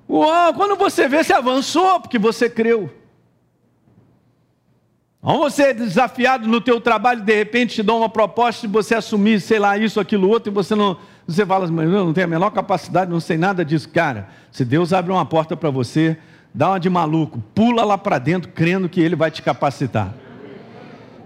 Uau, 0.09 0.55
quando 0.55 0.77
você 0.77 1.09
vê, 1.09 1.23
você 1.23 1.33
avançou, 1.33 2.01
porque 2.01 2.19
você 2.19 2.49
creu. 2.49 2.91
Ou 5.21 5.39
você 5.39 5.65
é 5.65 5.75
desafiado 5.75 6.47
no 6.47 6.61
teu 6.61 6.81
trabalho, 6.81 7.23
de 7.23 7.35
repente 7.35 7.77
te 7.77 7.83
dão 7.83 7.99
uma 7.99 8.09
proposta 8.09 8.67
de 8.67 8.73
você 8.73 8.95
assumir, 8.95 9.41
sei 9.41 9.59
lá, 9.59 9.77
isso, 9.77 9.99
aquilo, 9.99 10.29
outro, 10.29 10.53
e 10.53 10.55
você 10.55 10.77
não, 10.77 10.97
você 11.27 11.45
fala 11.45 11.65
assim, 11.65 11.75
mas 11.75 11.87
eu 11.87 12.05
não 12.05 12.13
tenho 12.13 12.27
a 12.27 12.31
menor 12.31 12.51
capacidade, 12.51 13.11
não 13.11 13.19
sei 13.19 13.37
nada 13.37 13.65
disso. 13.65 13.89
Cara, 13.89 14.29
se 14.53 14.65
Deus 14.65 14.93
abre 14.93 15.11
uma 15.11 15.27
porta 15.27 15.57
para 15.57 15.71
você, 15.71 16.17
dá 16.55 16.69
uma 16.71 16.81
de 16.81 16.89
maluco, 16.89 17.43
pula 17.53 17.85
lá 17.85 17.99
para 17.99 18.19
dentro, 18.19 18.51
crendo 18.53 18.89
que 18.89 19.01
Ele 19.01 19.17
vai 19.17 19.31
te 19.31 19.43
capacitar. 19.43 20.15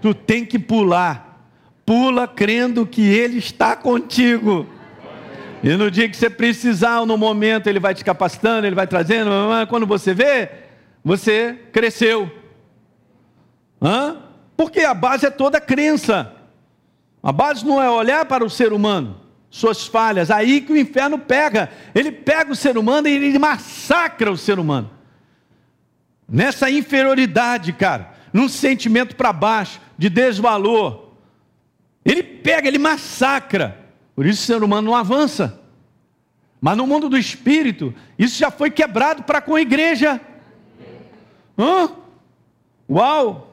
Tu 0.01 0.13
tem 0.13 0.43
que 0.43 0.57
pular, 0.57 1.47
pula 1.85 2.27
crendo 2.27 2.87
que 2.87 3.01
Ele 3.01 3.37
está 3.37 3.75
contigo. 3.75 4.67
E 5.63 5.69
no 5.77 5.89
dia 5.89 6.09
que 6.09 6.17
você 6.17 6.31
precisar, 6.31 7.01
ou 7.01 7.05
no 7.05 7.15
momento, 7.15 7.67
Ele 7.67 7.79
vai 7.79 7.93
te 7.93 8.03
capacitando, 8.03 8.65
Ele 8.65 8.75
vai 8.75 8.87
trazendo. 8.87 9.29
Quando 9.69 9.85
você 9.85 10.15
vê, 10.15 10.49
você 11.05 11.57
cresceu. 11.71 12.42
Hã? 13.83 14.17
Porque 14.55 14.79
a 14.79 14.93
base 14.93 15.25
é 15.25 15.29
toda 15.29 15.59
crença. 15.59 16.33
A 17.21 17.31
base 17.31 17.65
não 17.65 17.81
é 17.81 17.89
olhar 17.89 18.25
para 18.25 18.45
o 18.45 18.49
ser 18.49 18.71
humano, 18.71 19.19
suas 19.49 19.85
falhas. 19.85 20.31
Aí 20.31 20.61
que 20.61 20.71
o 20.71 20.77
inferno 20.77 21.19
pega. 21.19 21.69
Ele 21.93 22.11
pega 22.11 22.51
o 22.51 22.55
ser 22.55 22.77
humano 22.77 23.07
e 23.09 23.11
ele 23.11 23.37
massacra 23.37 24.31
o 24.31 24.37
ser 24.37 24.57
humano. 24.57 24.89
Nessa 26.29 26.69
inferioridade, 26.69 27.73
cara, 27.73 28.13
num 28.31 28.47
sentimento 28.47 29.15
para 29.15 29.33
baixo, 29.33 29.81
de 29.97 30.09
desvalor. 30.09 31.09
Ele 32.05 32.23
pega, 32.23 32.67
ele 32.67 32.77
massacra. 32.77 33.77
Por 34.15 34.25
isso 34.25 34.43
o 34.43 34.45
ser 34.45 34.63
humano 34.63 34.91
não 34.91 34.95
avança. 34.95 35.59
Mas 36.61 36.77
no 36.77 36.87
mundo 36.87 37.09
do 37.09 37.17
espírito, 37.17 37.93
isso 38.17 38.37
já 38.37 38.49
foi 38.49 38.71
quebrado 38.71 39.23
para 39.23 39.41
com 39.41 39.55
a 39.55 39.61
igreja. 39.61 40.21
Hã? 41.57 41.91
Uau! 42.89 43.52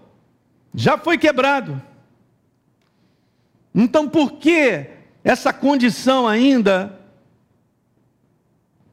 Já 0.74 0.96
foi 0.96 1.18
quebrado. 1.18 1.80
Então 3.74 4.08
por 4.08 4.32
que 4.32 4.86
essa 5.22 5.52
condição 5.52 6.26
ainda, 6.26 6.98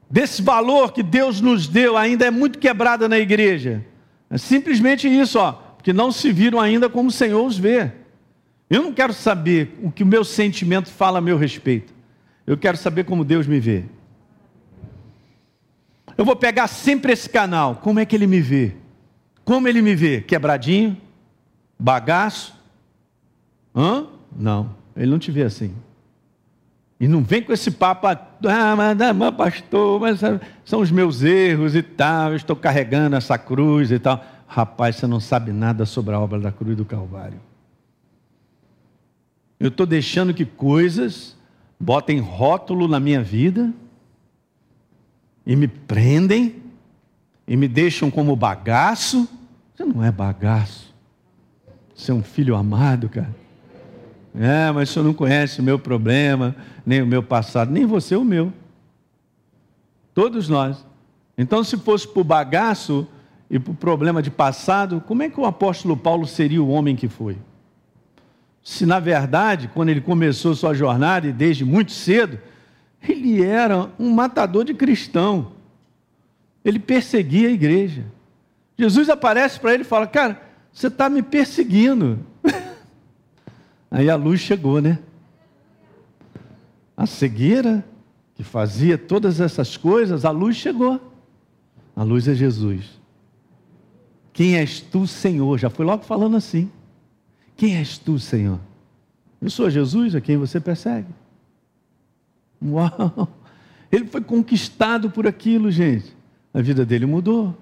desse 0.09 0.41
valor 0.41 0.91
que 0.91 1.01
Deus 1.01 1.41
nos 1.41 1.67
deu, 1.67 1.97
ainda 1.97 2.25
é 2.25 2.31
muito 2.31 2.59
quebrada 2.59 3.07
na 3.07 3.17
igreja? 3.17 3.85
É 4.29 4.37
simplesmente 4.37 5.07
isso, 5.07 5.39
ó, 5.39 5.51
porque 5.51 5.93
não 5.93 6.11
se 6.11 6.31
viram 6.31 6.59
ainda 6.59 6.89
como 6.89 7.09
o 7.09 7.11
Senhor 7.11 7.45
os 7.45 7.57
vê. 7.57 7.91
Eu 8.69 8.83
não 8.83 8.93
quero 8.93 9.13
saber 9.13 9.77
o 9.81 9.91
que 9.91 10.03
o 10.03 10.07
meu 10.07 10.23
sentimento 10.23 10.89
fala 10.89 11.19
a 11.19 11.21
meu 11.21 11.37
respeito. 11.37 11.93
Eu 12.45 12.57
quero 12.57 12.77
saber 12.77 13.05
como 13.05 13.23
Deus 13.23 13.47
me 13.47 13.59
vê. 13.59 13.83
Eu 16.17 16.25
vou 16.25 16.35
pegar 16.35 16.67
sempre 16.67 17.13
esse 17.13 17.29
canal. 17.29 17.75
Como 17.75 17.99
é 17.99 18.05
que 18.05 18.15
ele 18.15 18.27
me 18.27 18.41
vê? 18.41 18.73
Como 19.45 19.67
ele 19.67 19.81
me 19.81 19.95
vê? 19.95 20.21
Quebradinho? 20.21 20.97
Bagaço? 21.79 22.53
Hã? 23.75 24.07
Não, 24.35 24.71
ele 24.95 25.11
não 25.11 25.19
te 25.19 25.31
vê 25.31 25.43
assim. 25.43 25.73
E 26.99 27.07
não 27.07 27.21
vem 27.21 27.43
com 27.43 27.53
esse 27.53 27.69
papo, 27.69 28.07
ah, 28.07 28.75
mas, 28.75 29.01
ah, 29.01 29.13
mas 29.13 29.35
pastor, 29.35 29.99
mas 29.99 30.23
ah, 30.23 30.41
são 30.65 30.79
os 30.79 30.89
meus 30.89 31.21
erros 31.21 31.75
e 31.75 31.83
tal, 31.83 32.31
eu 32.31 32.35
estou 32.35 32.55
carregando 32.55 33.15
essa 33.15 33.37
cruz 33.37 33.91
e 33.91 33.99
tal. 33.99 34.23
Rapaz, 34.47 34.95
você 34.95 35.05
não 35.05 35.19
sabe 35.19 35.51
nada 35.51 35.85
sobre 35.85 36.15
a 36.15 36.19
obra 36.19 36.39
da 36.39 36.51
cruz 36.51 36.75
do 36.75 36.85
Calvário. 36.85 37.39
Eu 39.59 39.67
estou 39.67 39.85
deixando 39.85 40.33
que 40.33 40.45
coisas 40.45 41.35
botem 41.79 42.19
rótulo 42.19 42.87
na 42.87 42.99
minha 42.99 43.21
vida 43.21 43.71
e 45.45 45.55
me 45.55 45.67
prendem 45.67 46.63
e 47.47 47.55
me 47.55 47.67
deixam 47.67 48.09
como 48.09 48.35
bagaço. 48.35 49.27
Você 49.75 49.85
não 49.85 50.03
é 50.03 50.11
bagaço. 50.11 50.86
Você 51.97 52.11
é 52.11 52.13
um 52.13 52.23
filho 52.23 52.55
amado, 52.55 53.09
cara. 53.09 53.35
É, 54.33 54.71
mas 54.71 54.89
o 54.89 54.93
senhor 54.93 55.05
não 55.05 55.13
conhece 55.13 55.59
o 55.59 55.63
meu 55.63 55.77
problema, 55.77 56.55
nem 56.85 57.01
o 57.01 57.07
meu 57.07 57.21
passado, 57.21 57.71
nem 57.71 57.85
você 57.85 58.15
o 58.15 58.23
meu. 58.23 58.53
Todos 60.13 60.47
nós. 60.47 60.85
Então, 61.37 61.61
se 61.63 61.75
fosse 61.75 62.07
por 62.07 62.23
bagaço 62.23 63.05
e 63.49 63.59
por 63.59 63.75
problema 63.75 64.21
de 64.21 64.31
passado, 64.31 65.03
como 65.05 65.23
é 65.23 65.29
que 65.29 65.39
o 65.39 65.45
apóstolo 65.45 65.97
Paulo 65.97 66.25
seria 66.25 66.63
o 66.63 66.69
homem 66.69 66.95
que 66.95 67.09
foi? 67.09 67.35
se 68.67 68.85
na 68.85 68.99
verdade, 68.99 69.69
quando 69.73 69.87
ele 69.87 70.01
começou 70.01 70.53
sua 70.53 70.73
jornada 70.73 71.25
e 71.25 71.31
desde 71.31 71.63
muito 71.63 71.93
cedo, 71.93 72.37
ele 73.01 73.41
era 73.41 73.89
um 73.97 74.11
matador 74.11 74.65
de 74.65 74.73
cristão. 74.73 75.53
Ele 76.65 76.77
perseguia 76.77 77.47
a 77.47 77.51
igreja. 77.51 78.03
Jesus 78.77 79.07
aparece 79.07 79.57
para 79.57 79.73
ele 79.73 79.83
e 79.83 79.85
fala: 79.85 80.05
Cara, 80.05 80.41
você 80.71 80.87
está 80.87 81.09
me 81.09 81.21
perseguindo. 81.21 82.19
Aí 83.89 84.09
a 84.09 84.15
luz 84.15 84.39
chegou, 84.39 84.81
né? 84.81 84.99
A 86.95 87.05
cegueira 87.05 87.85
que 88.35 88.43
fazia 88.43 88.97
todas 88.97 89.39
essas 89.39 89.75
coisas, 89.77 90.23
a 90.23 90.29
luz 90.29 90.55
chegou. 90.55 91.01
A 91.95 92.03
luz 92.03 92.27
é 92.27 92.35
Jesus. 92.35 92.85
Quem 94.31 94.55
és 94.57 94.79
tu, 94.79 95.07
Senhor? 95.07 95.57
Já 95.57 95.69
foi 95.69 95.85
logo 95.85 96.03
falando 96.03 96.37
assim. 96.37 96.69
Quem 97.55 97.75
és 97.75 97.97
tu, 97.97 98.19
Senhor? 98.19 98.59
Eu 99.41 99.49
sou 99.49 99.69
Jesus, 99.69 100.13
a 100.13 100.21
quem 100.21 100.37
você 100.37 100.59
persegue. 100.59 101.07
Uau! 102.63 103.27
Ele 103.91 104.05
foi 104.05 104.21
conquistado 104.21 105.09
por 105.09 105.25
aquilo, 105.25 105.71
gente. 105.71 106.15
A 106.53 106.61
vida 106.61 106.85
dele 106.85 107.05
mudou. 107.05 107.57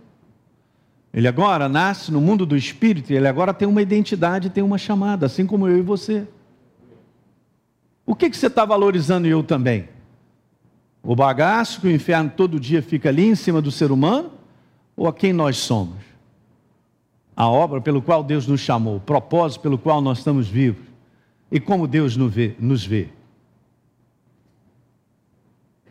Ele 1.15 1.29
agora 1.29 1.69
nasce 1.69 2.11
no 2.11 2.19
mundo 2.19 2.45
do 2.45 2.57
espírito 2.57 3.13
e 3.13 3.15
ele 3.15 3.25
agora 3.25 3.53
tem 3.53 3.65
uma 3.65 3.81
identidade, 3.81 4.49
tem 4.49 4.61
uma 4.61 4.77
chamada, 4.77 5.25
assim 5.25 5.45
como 5.45 5.65
eu 5.65 5.77
e 5.77 5.81
você. 5.81 6.27
O 8.05 8.13
que, 8.13 8.29
que 8.29 8.35
você 8.35 8.47
está 8.47 8.65
valorizando 8.65 9.25
e 9.25 9.29
eu 9.29 9.41
também? 9.41 9.87
O 11.01 11.15
bagaço 11.15 11.79
que 11.79 11.87
o 11.87 11.91
inferno 11.91 12.29
todo 12.35 12.59
dia 12.59 12.81
fica 12.81 13.07
ali 13.07 13.23
em 13.23 13.33
cima 13.33 13.61
do 13.61 13.71
ser 13.71 13.93
humano? 13.93 14.29
Ou 14.93 15.07
a 15.07 15.13
quem 15.13 15.31
nós 15.31 15.55
somos? 15.55 16.03
A 17.33 17.47
obra 17.47 17.79
pelo 17.79 18.01
qual 18.01 18.21
Deus 18.21 18.45
nos 18.45 18.59
chamou, 18.59 18.97
o 18.97 18.99
propósito 18.99 19.61
pelo 19.61 19.77
qual 19.77 20.01
nós 20.01 20.17
estamos 20.17 20.49
vivos 20.49 20.83
e 21.49 21.61
como 21.61 21.87
Deus 21.87 22.17
nos 22.17 22.33
vê. 22.33 22.55
Nos 22.59 22.85
vê. 22.85 23.07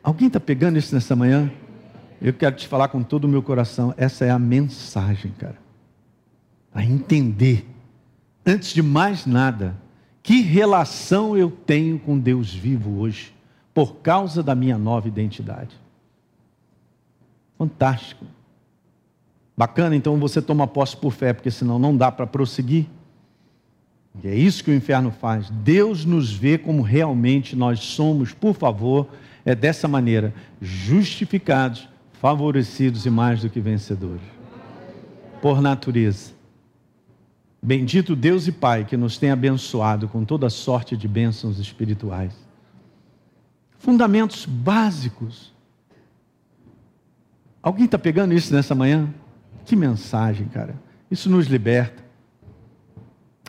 Alguém 0.02 0.26
está 0.26 0.38
pegando 0.38 0.78
isso 0.78 0.94
nessa 0.94 1.16
manhã? 1.16 1.50
Eu 2.24 2.32
quero 2.32 2.56
te 2.56 2.66
falar 2.66 2.88
com 2.88 3.02
todo 3.02 3.26
o 3.26 3.28
meu 3.28 3.42
coração, 3.42 3.92
essa 3.98 4.24
é 4.24 4.30
a 4.30 4.38
mensagem, 4.38 5.30
cara. 5.32 5.58
A 6.72 6.82
entender, 6.82 7.68
antes 8.46 8.72
de 8.72 8.82
mais 8.82 9.26
nada, 9.26 9.76
que 10.22 10.40
relação 10.40 11.36
eu 11.36 11.50
tenho 11.50 11.98
com 11.98 12.18
Deus 12.18 12.50
vivo 12.50 12.98
hoje, 12.98 13.34
por 13.74 13.96
causa 13.96 14.42
da 14.42 14.54
minha 14.54 14.78
nova 14.78 15.06
identidade. 15.06 15.78
Fantástico. 17.58 18.24
Bacana, 19.54 19.94
então 19.94 20.18
você 20.18 20.40
toma 20.40 20.66
posse 20.66 20.96
por 20.96 21.12
fé, 21.12 21.34
porque 21.34 21.50
senão 21.50 21.78
não 21.78 21.94
dá 21.94 22.10
para 22.10 22.26
prosseguir. 22.26 22.86
E 24.22 24.28
é 24.28 24.34
isso 24.34 24.64
que 24.64 24.70
o 24.70 24.74
inferno 24.74 25.10
faz. 25.10 25.50
Deus 25.50 26.06
nos 26.06 26.32
vê 26.32 26.56
como 26.56 26.80
realmente 26.80 27.54
nós 27.54 27.80
somos, 27.80 28.32
por 28.32 28.54
favor, 28.54 29.08
é 29.44 29.54
dessa 29.54 29.86
maneira, 29.86 30.32
justificados, 30.62 31.92
favorecidos 32.24 33.04
e 33.04 33.10
mais 33.10 33.42
do 33.42 33.50
que 33.50 33.60
vencedores. 33.60 34.22
Por 35.42 35.60
natureza. 35.60 36.32
Bendito 37.62 38.16
Deus 38.16 38.46
e 38.46 38.52
Pai 38.52 38.86
que 38.86 38.96
nos 38.96 39.18
tem 39.18 39.30
abençoado 39.30 40.08
com 40.08 40.24
toda 40.24 40.48
sorte 40.48 40.96
de 40.96 41.06
bênçãos 41.06 41.58
espirituais. 41.58 42.32
Fundamentos 43.76 44.46
básicos. 44.46 45.52
Alguém 47.62 47.84
está 47.84 47.98
pegando 47.98 48.32
isso 48.32 48.54
nessa 48.54 48.74
manhã? 48.74 49.12
Que 49.66 49.76
mensagem, 49.76 50.48
cara. 50.48 50.76
Isso 51.10 51.28
nos 51.28 51.46
liberta. 51.46 52.02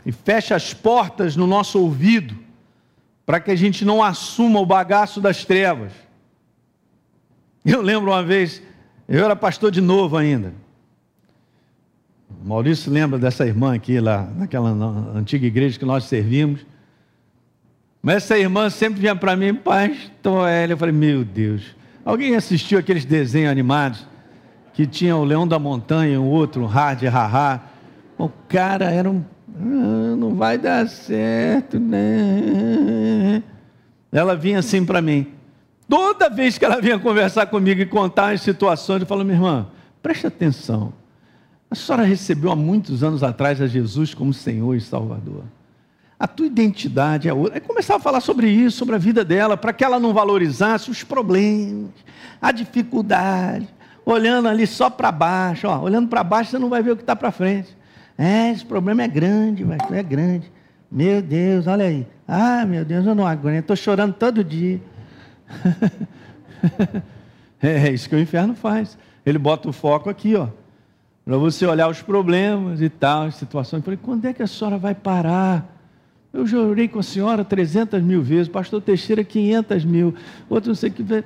E 0.06 0.12
fecha 0.12 0.54
as 0.54 0.74
portas 0.74 1.38
no 1.38 1.48
nosso 1.48 1.80
ouvido 1.80 2.38
para 3.26 3.40
que 3.40 3.52
a 3.52 3.56
gente 3.56 3.86
não 3.86 4.04
assuma 4.04 4.60
o 4.60 4.66
bagaço 4.66 5.22
das 5.22 5.46
trevas. 5.46 5.94
Eu 7.66 7.82
lembro 7.82 8.12
uma 8.12 8.22
vez, 8.22 8.62
eu 9.08 9.24
era 9.26 9.36
pastor 9.36 9.72
de 9.72 9.82
novo 9.82 10.16
ainda. 10.16 10.54
Maurício 12.44 12.92
lembra 12.92 13.18
dessa 13.18 13.46
irmã 13.46 13.74
aqui, 13.74 14.00
lá, 14.00 14.30
naquela 14.38 14.70
antiga 15.16 15.48
igreja 15.48 15.80
que 15.80 15.86
nós 15.86 16.04
servimos. 16.04 16.66
Mas 18.04 18.18
essa 18.18 18.38
irmã 18.38 18.70
sempre 18.70 19.02
vinha 19.02 19.16
para 19.16 19.36
mim, 19.36 19.56
pastor 19.56 20.48
Hélio. 20.48 20.74
Eu 20.74 20.78
falei, 20.78 20.94
meu 20.94 21.26
Deus. 21.26 21.76
Alguém 22.04 22.36
assistiu 22.36 22.78
aqueles 22.78 23.04
desenhos 23.04 23.52
animados 23.52 24.06
que 24.74 24.86
tinha 24.86 25.16
o 25.16 25.24
Leão 25.24 25.48
da 25.48 25.58
Montanha, 25.58 26.22
o 26.22 26.26
outro, 26.26 26.64
o 26.64 26.68
Hard 26.68 27.02
Haha? 27.04 27.62
O 28.18 28.30
cara 28.48 28.92
era 28.92 29.10
um 29.10 29.24
ah, 29.58 30.16
não 30.18 30.36
vai 30.36 30.58
dar 30.58 30.88
certo, 30.88 31.80
né? 31.80 33.42
Ela 34.12 34.36
vinha 34.36 34.60
assim 34.60 34.86
para 34.86 35.02
mim. 35.02 35.28
Toda 35.88 36.30
vez 36.30 36.58
que 36.58 36.66
ela 36.66 36.82
vinha 36.82 36.98
conversar 36.98 37.46
comigo 37.48 37.82
e 37.82 37.86
contar 37.86 38.34
as 38.34 38.42
situações, 38.42 39.02
eu 39.02 39.08
falo, 39.08 39.24
minha 39.24 39.38
irmã, 39.38 39.68
preste 40.02 40.26
atenção. 40.26 40.94
A 41.70 41.76
senhora 41.76 42.04
recebeu 42.04 42.52
há 42.52 42.56
muitos 42.56 43.04
anos 43.04 43.24
atrás 43.24 43.62
a 43.62 43.68
Jesus 43.68 44.14
como 44.14 44.34
Senhor 44.34 44.76
e 44.76 44.82
Salvador. 44.82 45.44
A 46.18 46.28
tua 46.28 46.46
identidade 46.48 47.28
é 47.28 47.34
outra. 47.34 47.56
Aí 47.56 47.62
começava 47.62 48.00
a 48.00 48.02
falar 48.02 48.22
sobre 48.22 48.48
isso, 48.48 48.78
sobre 48.78 48.96
a 48.96 48.98
vida 48.98 49.24
dela, 49.24 49.58
para 49.58 49.74
que 49.74 49.84
ela 49.84 50.00
não 50.00 50.14
valorizasse 50.14 50.90
os 50.90 51.04
problemas, 51.04 51.92
a 52.42 52.52
dificuldade, 52.52 53.68
olhando 54.06 54.48
ali 54.48 54.66
só 54.66 54.90
para 54.90 55.12
baixo. 55.12 55.68
Ó, 55.68 55.82
olhando 55.82 56.08
para 56.08 56.24
baixo, 56.24 56.52
você 56.52 56.60
não 56.60 56.70
vai 56.70 56.82
ver 56.82 56.92
o 56.92 56.96
que 56.96 57.04
está 57.04 57.16
para 57.16 57.32
frente. 57.32 57.76
É, 58.18 58.50
esse 58.52 58.66
problema 58.66 59.04
é 59.04 59.08
grande, 59.08 59.66
mas 59.66 59.80
é 59.92 60.02
grande. 60.02 60.50
Meu 60.90 61.22
Deus, 61.22 61.68
olha 61.68 61.86
aí. 61.86 62.08
Ah, 62.26 62.66
meu 62.66 62.86
Deus, 62.86 63.06
eu 63.06 63.14
não 63.14 63.28
aguento, 63.28 63.64
estou 63.64 63.76
chorando 63.76 64.14
todo 64.14 64.44
dia. 64.44 64.80
é, 67.62 67.88
é 67.88 67.92
isso 67.92 68.10
que 68.10 68.16
o 68.16 68.20
inferno 68.20 68.56
faz. 68.56 68.98
Ele 69.26 69.38
bota 69.38 69.70
o 69.70 69.74
foco 69.74 70.10
aqui, 70.10 70.36
ó, 70.36 70.48
para 71.24 71.38
você 71.38 71.66
olhar 71.66 71.90
os 71.90 72.02
problemas 72.02 72.82
e 72.82 72.90
tal, 72.90 73.24
as 73.24 73.36
situações. 73.36 73.80
Eu 73.80 73.84
falei, 73.84 74.00
quando 74.02 74.26
é 74.26 74.34
que 74.34 74.44
a 74.44 74.48
senhora 74.48 74.78
vai 74.78 74.94
parar? 74.94 75.74
Eu 76.32 76.46
já 76.46 76.60
orei 76.60 76.88
com 76.88 77.00
a 77.00 77.04
senhora 77.04 77.44
300 77.44 78.02
mil 78.02 78.22
vezes, 78.22 78.48
pastor 78.48 78.82
Teixeira 78.82 79.24
500 79.24 79.86
mil, 79.86 80.14
outro 80.50 80.70
não 80.70 80.76
sei 80.76 80.90
o 80.90 80.94
que. 80.94 81.24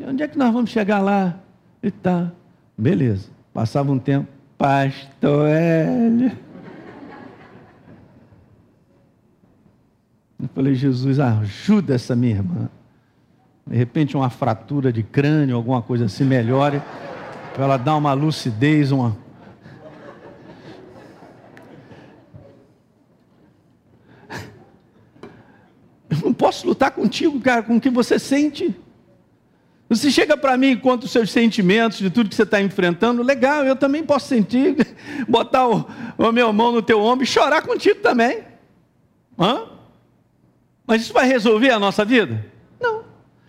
Onde 0.00 0.22
é 0.22 0.28
que 0.28 0.38
nós 0.38 0.52
vamos 0.52 0.70
chegar 0.70 1.00
lá? 1.00 1.38
E 1.82 1.90
tá, 1.90 2.32
beleza. 2.76 3.28
Passava 3.52 3.92
um 3.92 3.98
tempo, 3.98 4.28
Pastor 4.58 5.48
Hélio. 5.48 6.32
Eu 10.38 10.48
falei, 10.54 10.74
Jesus, 10.74 11.18
ajuda 11.18 11.94
essa 11.94 12.14
minha 12.14 12.36
irmã. 12.36 12.68
De 13.66 13.76
repente, 13.76 14.16
uma 14.16 14.30
fratura 14.30 14.92
de 14.92 15.02
crânio, 15.02 15.56
alguma 15.56 15.82
coisa 15.82 16.04
assim, 16.04 16.22
melhore, 16.22 16.80
para 17.52 17.64
ela 17.64 17.76
dar 17.76 17.96
uma 17.96 18.12
lucidez, 18.12 18.92
uma. 18.92 19.16
Eu 26.08 26.18
não 26.22 26.32
posso 26.32 26.64
lutar 26.64 26.92
contigo, 26.92 27.40
cara, 27.40 27.64
com 27.64 27.76
o 27.76 27.80
que 27.80 27.90
você 27.90 28.20
sente. 28.20 28.72
Você 29.88 30.12
chega 30.12 30.36
para 30.36 30.56
mim 30.56 30.70
e 30.70 30.76
conta 30.76 31.06
os 31.06 31.10
seus 31.10 31.32
sentimentos, 31.32 31.98
de 31.98 32.08
tudo 32.08 32.28
que 32.28 32.36
você 32.36 32.44
está 32.44 32.60
enfrentando, 32.60 33.20
legal, 33.20 33.64
eu 33.64 33.74
também 33.74 34.04
posso 34.04 34.28
sentir, 34.28 34.76
botar 35.28 35.64
a 36.18 36.32
minha 36.32 36.52
mão 36.52 36.70
no 36.70 36.82
teu 36.82 37.00
ombro 37.00 37.24
e 37.24 37.26
chorar 37.26 37.62
contigo 37.62 38.00
também. 38.00 38.44
Hã? 39.36 39.64
Mas 40.86 41.02
isso 41.02 41.12
vai 41.12 41.26
resolver 41.26 41.70
a 41.70 41.80
nossa 41.80 42.04
vida? 42.04 42.55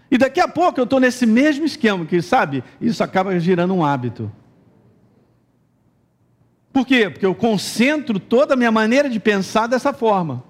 E 0.09 0.17
daqui 0.17 0.39
a 0.39 0.47
pouco 0.47 0.79
eu 0.79 0.85
estou 0.85 0.99
nesse 0.99 1.25
mesmo 1.25 1.65
esquema, 1.65 2.05
que 2.05 2.21
sabe, 2.21 2.63
isso 2.79 3.03
acaba 3.03 3.37
girando 3.39 3.73
um 3.73 3.83
hábito. 3.83 4.31
Por 6.71 6.85
quê? 6.85 7.09
Porque 7.09 7.25
eu 7.25 7.35
concentro 7.35 8.19
toda 8.19 8.53
a 8.53 8.57
minha 8.57 8.71
maneira 8.71 9.09
de 9.09 9.19
pensar 9.19 9.67
dessa 9.67 9.91
forma. 9.91 10.43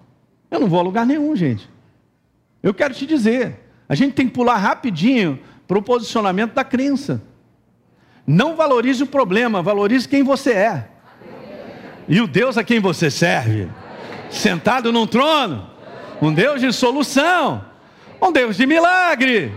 Eu 0.51 0.59
não 0.59 0.67
vou 0.67 0.79
a 0.79 0.83
lugar 0.83 1.05
nenhum, 1.05 1.35
gente. 1.35 1.69
Eu 2.61 2.73
quero 2.73 2.93
te 2.93 3.05
dizer, 3.05 3.59
a 3.87 3.95
gente 3.95 4.13
tem 4.13 4.27
que 4.27 4.33
pular 4.33 4.57
rapidinho 4.57 5.39
para 5.67 5.77
o 5.77 5.81
posicionamento 5.81 6.53
da 6.53 6.63
crença. 6.63 7.21
Não 8.25 8.55
valorize 8.55 9.01
o 9.01 9.07
problema, 9.07 9.61
valorize 9.61 10.07
quem 10.07 10.21
você 10.21 10.51
é. 10.51 10.89
E 12.09 12.21
o 12.21 12.27
Deus 12.27 12.57
a 12.57 12.63
quem 12.63 12.79
você 12.79 13.09
serve. 13.09 13.69
Sentado 14.29 14.91
num 14.91 15.07
trono. 15.07 15.69
Um 16.21 16.33
Deus 16.33 16.59
de 16.61 16.71
solução. 16.73 17.63
Um 18.21 18.31
Deus 18.31 18.57
de 18.57 18.65
milagre. 18.65 19.51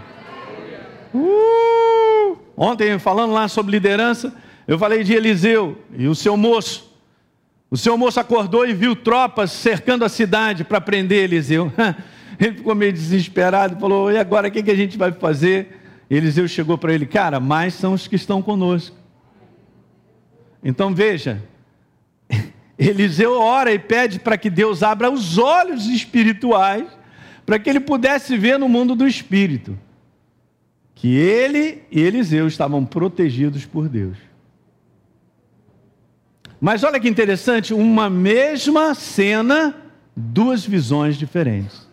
Uh! 1.14 2.37
Ontem, 2.57 2.99
falando 2.99 3.33
lá 3.33 3.49
sobre 3.49 3.73
liderança, 3.73 4.35
eu 4.68 4.79
falei 4.79 5.03
de 5.03 5.14
Eliseu 5.14 5.79
e 5.96 6.07
o 6.07 6.14
seu 6.14 6.37
moço. 6.37 6.90
O 7.70 7.77
seu 7.77 7.96
moço 7.96 8.20
acordou 8.20 8.66
e 8.66 8.75
viu 8.75 8.94
tropas 8.94 9.51
cercando 9.53 10.05
a 10.05 10.09
cidade 10.09 10.64
para 10.64 10.81
prender 10.81 11.25
Eliseu. 11.25 11.73
Ele 12.38 12.57
ficou 12.57 12.75
meio 12.75 12.92
desesperado, 12.92 13.79
falou: 13.79 14.11
e 14.11 14.18
agora 14.18 14.49
o 14.49 14.51
que 14.51 14.70
a 14.70 14.77
gente 14.77 14.96
vai 14.99 15.12
fazer? 15.12 15.79
Eliseu 16.11 16.49
chegou 16.49 16.77
para 16.77 16.92
ele, 16.92 17.07
cara, 17.07 17.38
mais 17.38 17.75
são 17.75 17.92
os 17.92 18.09
que 18.09 18.16
estão 18.16 18.42
conosco. 18.42 18.96
Então 20.62 20.92
veja, 20.92 21.40
Eliseu 22.77 23.38
ora 23.38 23.73
e 23.73 23.79
pede 23.79 24.18
para 24.18 24.37
que 24.37 24.51
Deus 24.51 24.83
abra 24.83 25.09
os 25.09 25.38
olhos 25.38 25.87
espirituais, 25.87 26.87
para 27.51 27.59
que 27.59 27.69
ele 27.69 27.81
pudesse 27.81 28.37
ver 28.39 28.61
no 28.61 28.69
mundo 28.69 28.95
do 28.95 29.09
espírito, 29.09 29.77
que 30.95 31.17
ele 31.17 31.83
e 31.91 32.01
Eliseu 32.01 32.47
estavam 32.47 32.85
protegidos 32.85 33.67
por 33.67 33.89
Deus. 33.89 34.17
Mas 36.61 36.85
olha 36.85 37.01
que 37.01 37.09
interessante, 37.09 37.75
uma 37.75 38.09
mesma 38.09 38.95
cena, 38.95 39.75
duas 40.15 40.65
visões 40.65 41.17
diferentes. 41.17 41.89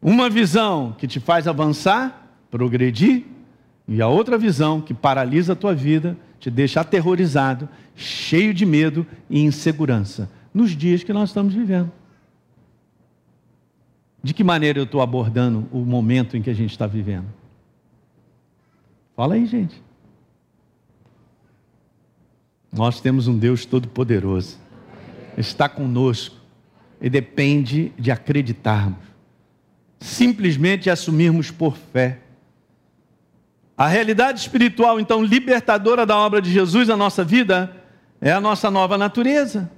Uma 0.00 0.30
visão 0.30 0.96
que 0.96 1.06
te 1.06 1.20
faz 1.20 1.46
avançar, 1.46 2.26
progredir, 2.50 3.26
E 3.86 4.00
a 4.00 4.08
outra 4.08 4.38
visão 4.38 4.80
que 4.80 4.94
paralisa 4.94 5.52
a 5.52 5.56
tua 5.56 5.74
vida, 5.74 6.16
te 6.40 6.50
deixa 6.50 6.80
aterrorizado, 6.80 7.68
cheio 7.94 8.54
de 8.54 8.64
medo 8.64 9.06
e 9.28 9.42
insegurança 9.42 10.30
nos 10.56 10.74
dias 10.74 11.04
que 11.04 11.12
nós 11.12 11.28
estamos 11.28 11.52
vivendo. 11.52 11.92
De 14.22 14.32
que 14.32 14.42
maneira 14.42 14.78
eu 14.78 14.84
estou 14.84 15.02
abordando 15.02 15.68
o 15.70 15.80
momento 15.80 16.34
em 16.34 16.40
que 16.40 16.48
a 16.48 16.54
gente 16.54 16.70
está 16.70 16.86
vivendo? 16.86 17.26
Fala 19.14 19.34
aí, 19.34 19.44
gente. 19.44 19.82
Nós 22.72 23.02
temos 23.02 23.28
um 23.28 23.36
Deus 23.36 23.66
todo-poderoso, 23.66 24.58
está 25.36 25.68
conosco, 25.68 26.36
e 27.02 27.10
depende 27.10 27.92
de 27.98 28.10
acreditarmos, 28.10 29.04
simplesmente 30.00 30.88
assumirmos 30.88 31.50
por 31.50 31.76
fé. 31.76 32.20
A 33.76 33.86
realidade 33.88 34.40
espiritual, 34.40 34.98
então, 34.98 35.22
libertadora 35.22 36.06
da 36.06 36.16
obra 36.16 36.40
de 36.40 36.50
Jesus 36.50 36.88
na 36.88 36.96
nossa 36.96 37.22
vida, 37.22 37.76
é 38.22 38.32
a 38.32 38.40
nossa 38.40 38.70
nova 38.70 38.96
natureza. 38.96 39.70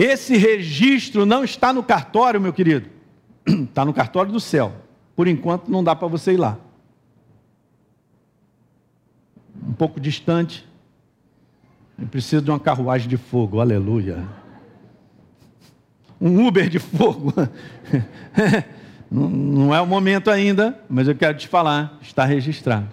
Esse 0.00 0.34
registro 0.38 1.26
não 1.26 1.44
está 1.44 1.74
no 1.74 1.82
cartório, 1.82 2.40
meu 2.40 2.54
querido, 2.54 2.88
está 3.46 3.84
no 3.84 3.92
cartório 3.92 4.32
do 4.32 4.40
céu. 4.40 4.72
Por 5.14 5.28
enquanto, 5.28 5.70
não 5.70 5.84
dá 5.84 5.94
para 5.94 6.08
você 6.08 6.32
ir 6.32 6.38
lá. 6.38 6.56
Um 9.62 9.74
pouco 9.74 10.00
distante, 10.00 10.66
precisa 12.10 12.40
de 12.40 12.50
uma 12.50 12.58
carruagem 12.58 13.10
de 13.10 13.18
fogo, 13.18 13.60
aleluia. 13.60 14.26
Um 16.18 16.46
Uber 16.46 16.70
de 16.70 16.78
fogo. 16.78 17.34
não 19.12 19.74
é 19.74 19.82
o 19.82 19.86
momento 19.86 20.30
ainda, 20.30 20.82
mas 20.88 21.08
eu 21.08 21.14
quero 21.14 21.36
te 21.36 21.46
falar, 21.46 21.98
está 22.00 22.24
registrado. 22.24 22.88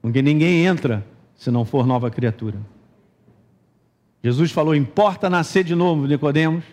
Porque 0.00 0.20
ninguém 0.20 0.66
entra 0.66 1.06
se 1.36 1.52
não 1.52 1.64
for 1.64 1.86
nova 1.86 2.10
criatura. 2.10 2.58
Jesus 4.22 4.50
falou: 4.50 4.74
importa 4.74 5.28
nascer 5.28 5.64
de 5.64 5.74
novo, 5.74 6.06
Nicodemos, 6.06 6.64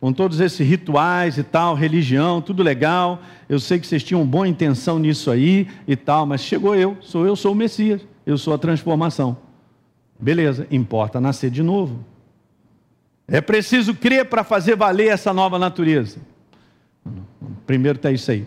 com 0.00 0.12
todos 0.12 0.40
esses 0.40 0.66
rituais 0.66 1.38
e 1.38 1.42
tal, 1.42 1.74
religião, 1.74 2.40
tudo 2.40 2.62
legal. 2.62 3.20
Eu 3.48 3.58
sei 3.58 3.78
que 3.78 3.86
vocês 3.86 4.02
tinham 4.02 4.24
boa 4.26 4.48
intenção 4.48 4.98
nisso 4.98 5.30
aí 5.30 5.68
e 5.86 5.96
tal, 5.96 6.26
mas 6.26 6.40
chegou 6.40 6.74
eu, 6.74 6.96
sou 7.00 7.26
eu, 7.26 7.36
sou 7.36 7.52
o 7.52 7.54
Messias, 7.54 8.06
eu 8.26 8.38
sou 8.38 8.54
a 8.54 8.58
transformação. 8.58 9.36
Beleza, 10.18 10.66
importa 10.70 11.20
nascer 11.20 11.50
de 11.50 11.62
novo. 11.62 12.04
É 13.26 13.40
preciso 13.40 13.94
crer 13.94 14.26
para 14.26 14.44
fazer 14.44 14.76
valer 14.76 15.08
essa 15.08 15.32
nova 15.32 15.58
natureza. 15.58 16.18
Primeiro 17.66 17.96
está 17.96 18.10
isso 18.10 18.30
aí. 18.30 18.46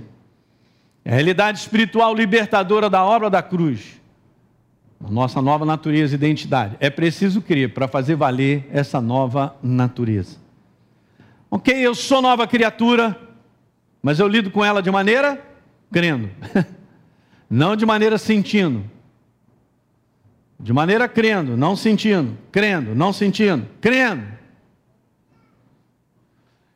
A 1.06 1.12
realidade 1.12 1.60
espiritual 1.60 2.14
libertadora 2.14 2.90
da 2.90 3.04
obra 3.04 3.30
da 3.30 3.42
cruz. 3.42 4.00
Nossa 5.00 5.42
nova 5.42 5.66
natureza 5.66 6.16
e 6.16 6.18
identidade. 6.18 6.76
É 6.80 6.90
preciso 6.90 7.42
crer 7.42 7.74
para 7.74 7.88
fazer 7.88 8.16
valer 8.16 8.68
essa 8.72 9.00
nova 9.00 9.56
natureza. 9.62 10.38
Ok, 11.50 11.74
eu 11.74 11.96
sou 11.96 12.22
nova 12.22 12.48
criatura, 12.48 13.18
mas 14.02 14.20
eu 14.20 14.28
lido 14.28 14.52
com 14.52 14.66
ela 14.66 14.82
de 14.82 14.92
maneira 14.92 15.42
crendo, 15.92 16.30
não 17.50 17.76
de 17.76 17.86
maneira 17.86 18.18
sentindo. 18.18 18.84
De 20.60 20.74
maneira 20.74 21.08
crendo, 21.08 21.56
não 21.56 21.76
sentindo, 21.76 22.36
crendo, 22.52 22.96
não 22.96 23.14
sentindo, 23.14 23.68
crendo. 23.80 24.24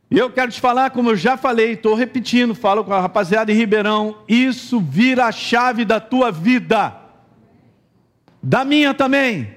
E 0.09 0.17
eu 0.17 0.29
quero 0.29 0.51
te 0.51 0.59
falar, 0.59 0.91
como 0.91 1.09
eu 1.09 1.15
já 1.15 1.35
falei, 1.35 1.71
estou 1.71 1.95
repetindo, 1.95 2.53
falo 2.53 2.83
com 2.83 2.93
a 2.93 2.99
rapaziada 2.99 3.51
em 3.51 3.55
Ribeirão, 3.55 4.17
isso 4.27 4.79
vira 4.79 5.25
a 5.25 5.31
chave 5.31 5.83
da 5.83 5.99
tua 5.99 6.31
vida, 6.31 6.95
da 8.41 8.65
minha 8.65 8.93
também. 8.93 9.55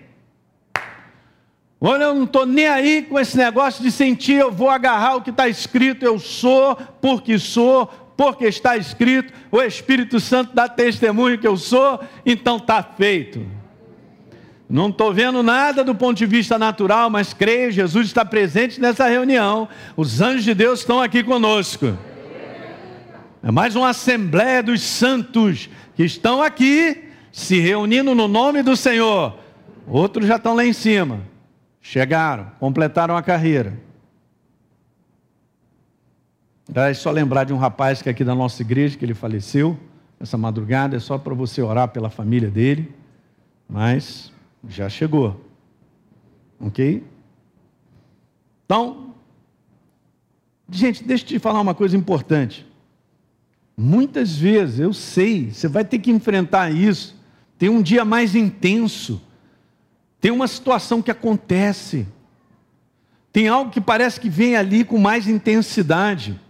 Olha, 1.80 2.04
eu 2.04 2.14
não 2.14 2.24
estou 2.24 2.46
nem 2.46 2.66
aí 2.66 3.02
com 3.02 3.18
esse 3.18 3.36
negócio 3.36 3.82
de 3.82 3.90
sentir, 3.90 4.36
eu 4.36 4.50
vou 4.50 4.70
agarrar 4.70 5.16
o 5.16 5.22
que 5.22 5.30
está 5.30 5.48
escrito, 5.48 6.02
eu 6.04 6.18
sou 6.18 6.76
porque 7.00 7.38
sou, 7.38 7.86
porque 8.16 8.46
está 8.46 8.76
escrito, 8.76 9.32
o 9.50 9.60
Espírito 9.60 10.18
Santo 10.18 10.54
dá 10.54 10.66
testemunho 10.66 11.38
que 11.38 11.46
eu 11.46 11.56
sou, 11.56 12.00
então 12.24 12.56
está 12.56 12.82
feito. 12.82 13.46
Não 14.68 14.88
estou 14.88 15.12
vendo 15.12 15.42
nada 15.42 15.84
do 15.84 15.94
ponto 15.94 16.16
de 16.16 16.24
vista 16.24 16.58
natural, 16.58 17.10
mas 17.10 17.34
creio, 17.34 17.70
Jesus 17.70 18.06
está 18.06 18.24
presente 18.24 18.80
nessa 18.80 19.06
reunião. 19.06 19.68
Os 19.94 20.22
anjos 20.22 20.44
de 20.44 20.54
Deus 20.54 20.80
estão 20.80 21.02
aqui 21.02 21.22
conosco. 21.22 21.98
É 23.42 23.50
mais 23.50 23.76
uma 23.76 23.90
assembleia 23.90 24.62
dos 24.62 24.80
santos 24.80 25.68
que 25.94 26.02
estão 26.02 26.42
aqui 26.42 27.03
se 27.34 27.58
reunindo 27.58 28.14
no 28.14 28.28
nome 28.28 28.62
do 28.62 28.76
Senhor. 28.76 29.36
Outros 29.88 30.28
já 30.28 30.36
estão 30.36 30.54
lá 30.54 30.64
em 30.64 30.72
cima. 30.72 31.20
Chegaram, 31.80 32.52
completaram 32.60 33.16
a 33.16 33.22
carreira. 33.24 33.76
É 36.72 36.94
só 36.94 37.10
lembrar 37.10 37.42
de 37.42 37.52
um 37.52 37.56
rapaz 37.56 38.00
que 38.00 38.08
é 38.08 38.12
aqui 38.12 38.22
da 38.22 38.36
nossa 38.36 38.62
igreja, 38.62 38.96
que 38.96 39.04
ele 39.04 39.14
faleceu 39.14 39.76
essa 40.20 40.38
madrugada, 40.38 40.96
é 40.96 41.00
só 41.00 41.18
para 41.18 41.34
você 41.34 41.60
orar 41.60 41.88
pela 41.88 42.08
família 42.08 42.48
dele. 42.48 42.94
Mas 43.68 44.32
já 44.68 44.88
chegou. 44.88 45.44
Ok? 46.60 47.02
Então, 48.64 49.12
gente, 50.70 51.02
deixa 51.02 51.24
eu 51.24 51.28
te 51.28 51.38
falar 51.40 51.60
uma 51.60 51.74
coisa 51.74 51.96
importante. 51.96 52.64
Muitas 53.76 54.36
vezes, 54.36 54.78
eu 54.78 54.92
sei, 54.92 55.50
você 55.50 55.66
vai 55.66 55.84
ter 55.84 55.98
que 55.98 56.12
enfrentar 56.12 56.70
isso. 56.70 57.23
Tem 57.58 57.68
um 57.68 57.82
dia 57.82 58.04
mais 58.04 58.34
intenso. 58.34 59.20
Tem 60.20 60.30
uma 60.30 60.48
situação 60.48 61.02
que 61.02 61.10
acontece. 61.10 62.06
Tem 63.32 63.48
algo 63.48 63.70
que 63.70 63.80
parece 63.80 64.20
que 64.20 64.28
vem 64.28 64.56
ali 64.56 64.84
com 64.84 64.98
mais 64.98 65.28
intensidade. 65.28 66.40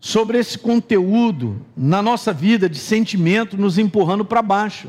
Sobre 0.00 0.38
esse 0.38 0.56
conteúdo 0.56 1.64
na 1.76 2.00
nossa 2.00 2.32
vida 2.32 2.68
de 2.68 2.78
sentimento 2.78 3.56
nos 3.56 3.78
empurrando 3.78 4.24
para 4.24 4.42
baixo. 4.42 4.88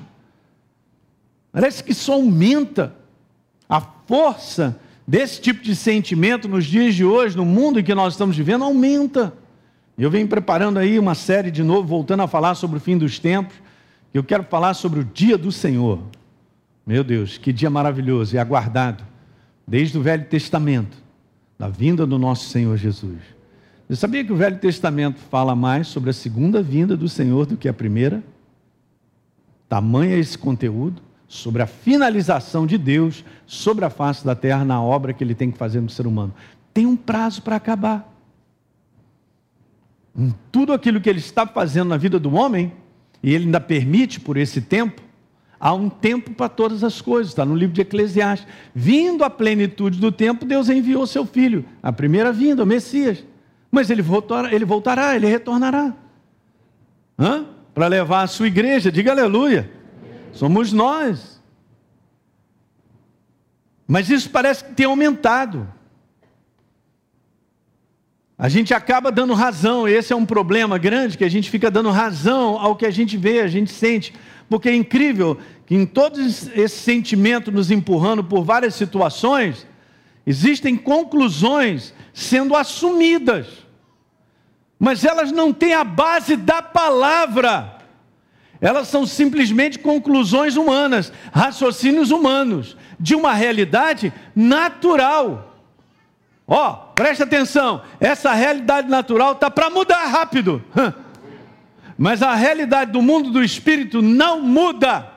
Parece 1.51 1.83
que 1.83 1.93
só 1.93 2.13
aumenta 2.13 2.95
a 3.67 3.81
força 3.81 4.79
desse 5.07 5.41
tipo 5.41 5.63
de 5.63 5.75
sentimento 5.75 6.47
nos 6.47 6.65
dias 6.65 6.93
de 6.93 7.03
hoje, 7.03 7.35
no 7.35 7.45
mundo 7.45 7.79
em 7.79 7.83
que 7.83 7.95
nós 7.95 8.13
estamos 8.13 8.37
vivendo, 8.37 8.63
aumenta. 8.63 9.33
Eu 9.97 10.11
venho 10.11 10.27
preparando 10.27 10.77
aí 10.77 10.99
uma 10.99 11.15
série 11.15 11.49
de 11.49 11.63
novo, 11.63 11.87
voltando 11.87 12.21
a 12.21 12.27
falar 12.27 12.53
sobre 12.53 12.77
o 12.77 12.79
fim 12.79 12.97
dos 12.97 13.17
tempos. 13.17 13.55
Eu 14.13 14.23
quero 14.23 14.43
falar 14.43 14.73
sobre 14.73 14.99
o 14.99 15.03
dia 15.03 15.37
do 15.37 15.51
Senhor. 15.51 15.99
Meu 16.85 17.03
Deus, 17.03 17.37
que 17.37 17.53
dia 17.53 17.69
maravilhoso 17.69 18.35
e 18.35 18.39
aguardado, 18.39 19.03
desde 19.67 19.97
o 19.97 20.01
Velho 20.01 20.25
Testamento, 20.25 20.97
da 21.57 21.67
vinda 21.67 22.07
do 22.07 22.17
nosso 22.17 22.49
Senhor 22.49 22.75
Jesus. 22.77 23.19
Você 23.87 23.95
sabia 23.95 24.23
que 24.23 24.33
o 24.33 24.35
Velho 24.35 24.57
Testamento 24.57 25.19
fala 25.19 25.55
mais 25.55 25.87
sobre 25.87 26.09
a 26.09 26.13
segunda 26.13 26.61
vinda 26.61 26.97
do 26.97 27.07
Senhor 27.07 27.45
do 27.45 27.57
que 27.57 27.69
a 27.69 27.73
primeira? 27.73 28.23
Tamanho 29.67 30.13
é 30.13 30.17
esse 30.17 30.37
conteúdo 30.37 31.01
sobre 31.27 31.61
a 31.61 31.67
finalização 31.67 32.65
de 32.65 32.77
Deus 32.77 33.23
sobre 33.45 33.85
a 33.85 33.89
face 33.89 34.25
da 34.25 34.33
terra 34.33 34.65
na 34.65 34.81
obra 34.81 35.13
que 35.13 35.23
ele 35.23 35.35
tem 35.35 35.51
que 35.51 35.57
fazer 35.57 35.79
no 35.79 35.89
ser 35.89 36.07
humano. 36.07 36.33
Tem 36.73 36.87
um 36.87 36.97
prazo 36.97 37.43
para 37.43 37.55
acabar. 37.55 38.11
Tudo 40.51 40.73
aquilo 40.73 40.99
que 40.99 41.09
ele 41.09 41.19
está 41.19 41.45
fazendo 41.45 41.89
na 41.89 41.97
vida 41.97 42.19
do 42.19 42.33
homem, 42.33 42.73
e 43.21 43.33
ele 43.33 43.45
ainda 43.45 43.59
permite 43.59 44.19
por 44.19 44.37
esse 44.37 44.61
tempo, 44.61 45.01
há 45.59 45.73
um 45.73 45.89
tempo 45.89 46.31
para 46.31 46.49
todas 46.49 46.83
as 46.83 47.01
coisas, 47.01 47.31
está 47.31 47.45
no 47.45 47.55
livro 47.55 47.73
de 47.73 47.81
Eclesiastes. 47.81 48.47
Vindo 48.73 49.23
a 49.23 49.29
plenitude 49.29 49.99
do 49.99 50.11
tempo, 50.11 50.45
Deus 50.45 50.69
enviou 50.69 51.05
seu 51.05 51.25
filho, 51.25 51.65
a 51.83 51.91
primeira 51.91 52.31
vinda, 52.31 52.63
o 52.63 52.65
Messias. 52.65 53.23
Mas 53.71 53.89
ele 53.89 54.01
voltará, 54.01 54.53
ele, 54.53 54.65
voltará, 54.65 55.15
ele 55.15 55.27
retornará. 55.27 55.93
Para 57.73 57.87
levar 57.87 58.23
a 58.23 58.27
sua 58.27 58.47
igreja, 58.47 58.91
diga 58.91 59.11
aleluia 59.11 59.69
Somos 60.31 60.71
nós. 60.71 61.41
Mas 63.87 64.09
isso 64.09 64.29
parece 64.29 64.63
que 64.63 64.73
tem 64.73 64.85
aumentado. 64.85 65.67
A 68.41 68.47
gente 68.47 68.73
acaba 68.73 69.11
dando 69.11 69.33
razão, 69.33 69.85
esse 69.85 70.13
é 70.13 70.15
um 70.15 70.25
problema 70.25 70.77
grande, 70.77 71.17
que 71.17 71.25
a 71.25 71.29
gente 71.29 71.49
fica 71.49 71.69
dando 71.69 71.91
razão 71.91 72.57
ao 72.57 72.73
que 72.73 72.85
a 72.85 72.89
gente 72.89 73.17
vê, 73.17 73.41
a 73.41 73.49
gente 73.49 73.69
sente. 73.69 74.13
Porque 74.49 74.69
é 74.69 74.73
incrível 74.73 75.37
que 75.65 75.75
em 75.75 75.85
todos 75.85 76.47
esse 76.55 76.77
sentimento 76.77 77.51
nos 77.51 77.69
empurrando 77.69 78.23
por 78.23 78.45
várias 78.45 78.75
situações, 78.75 79.67
existem 80.25 80.77
conclusões 80.77 81.93
sendo 82.13 82.55
assumidas, 82.55 83.45
mas 84.79 85.03
elas 85.03 85.33
não 85.33 85.51
têm 85.51 85.73
a 85.73 85.83
base 85.83 86.37
da 86.37 86.61
palavra. 86.61 87.77
Elas 88.61 88.87
são 88.87 89.05
simplesmente 89.05 89.77
conclusões 89.77 90.55
humanas, 90.55 91.11
raciocínios 91.33 92.09
humanos, 92.09 92.77
de 92.97 93.15
uma 93.15 93.33
realidade 93.33 94.13
natural. 94.33 95.48
Ó, 96.51 96.93
oh, 96.99 97.23
atenção, 97.23 97.83
essa 97.99 98.33
realidade 98.33 98.89
natural 98.89 99.33
está 99.33 99.51
para 99.51 99.69
mudar 99.69 100.03
rápido. 100.07 100.63
Mas 101.95 102.23
a 102.23 102.33
realidade 102.33 102.91
do 102.91 103.03
mundo 103.03 103.29
do 103.29 103.43
espírito 103.43 104.01
não 104.01 104.41
muda. 104.41 105.07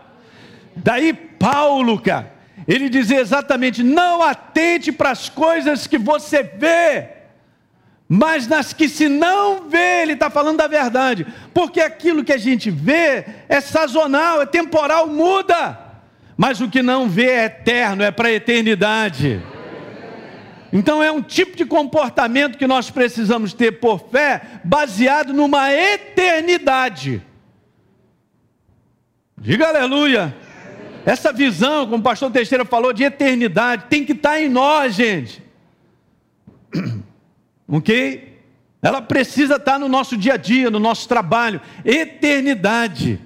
Daí 0.77 1.15
Paulo, 1.15 1.99
cara, 1.99 2.35
ele 2.69 2.91
dizia 2.91 3.19
exatamente: 3.19 3.83
não 3.83 4.23
atente 4.23 4.93
para 4.93 5.11
as 5.11 5.31
coisas 5.31 5.87
que 5.87 5.97
você 5.97 6.43
vê, 6.43 7.09
mas 8.07 8.47
nas 8.47 8.75
que 8.75 8.87
se 8.87 9.09
não 9.09 9.71
vê, 9.71 10.03
ele 10.03 10.13
está 10.13 10.29
falando 10.29 10.59
da 10.59 10.67
verdade, 10.67 11.27
porque 11.55 11.81
aquilo 11.81 12.25
que 12.25 12.33
a 12.33 12.39
gente 12.39 12.71
vê 12.71 13.25
é 13.49 13.59
sazonal, 13.59 14.43
é 14.43 14.47
temporal, 14.47 15.07
muda, 15.07 15.79
mas 16.37 16.61
o 16.61 16.69
que 16.69 16.83
não 16.83 17.09
vê 17.09 17.31
é 17.31 17.45
eterno, 17.47 18.03
é 18.03 18.11
para 18.11 18.29
a 18.29 18.33
eternidade. 18.33 19.41
Então 20.73 21.03
é 21.03 21.13
um 21.13 21.21
tipo 21.21 21.55
de 21.55 21.67
comportamento 21.67 22.57
que 22.57 22.67
nós 22.67 22.91
precisamos 22.91 23.53
ter 23.53 23.73
por 23.73 24.09
fé, 24.09 24.61
baseado 24.65 25.33
numa 25.33 25.71
eternidade. 25.71 27.23
Diga 29.37 29.69
aleluia. 29.69 30.35
Essa 31.05 31.33
visão, 31.33 31.85
como 31.85 31.99
o 31.99 32.03
pastor 32.03 32.31
Teixeira 32.31 32.65
falou, 32.65 32.93
de 32.93 33.03
eternidade, 33.03 33.87
tem 33.91 34.05
que 34.05 34.13
estar 34.13 34.41
em 34.41 34.49
nós, 34.49 34.95
gente. 34.95 35.43
Ok? 37.75 38.39
Ela 38.83 39.01
precisa 39.01 39.57
estar 39.57 39.79
no 39.79 39.89
nosso 39.89 40.15
dia 40.15 40.35
a 40.35 40.37
dia, 40.37 40.69
no 40.69 40.79
nosso 40.79 41.09
trabalho. 41.09 41.59
Eternidade. 41.87 43.19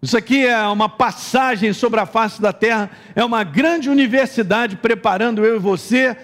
Isso 0.00 0.16
aqui 0.16 0.46
é 0.46 0.64
uma 0.68 0.88
passagem 0.88 1.72
sobre 1.72 1.98
a 1.98 2.06
face 2.06 2.40
da 2.40 2.52
terra, 2.52 2.90
é 3.16 3.24
uma 3.24 3.42
grande 3.42 3.90
universidade 3.90 4.76
preparando 4.76 5.44
eu 5.44 5.56
e 5.56 5.58
você 5.58 6.16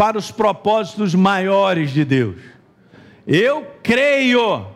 para 0.00 0.16
os 0.16 0.30
propósitos 0.30 1.14
maiores 1.14 1.90
de 1.90 2.06
Deus. 2.06 2.36
Eu 3.26 3.66
creio, 3.82 4.66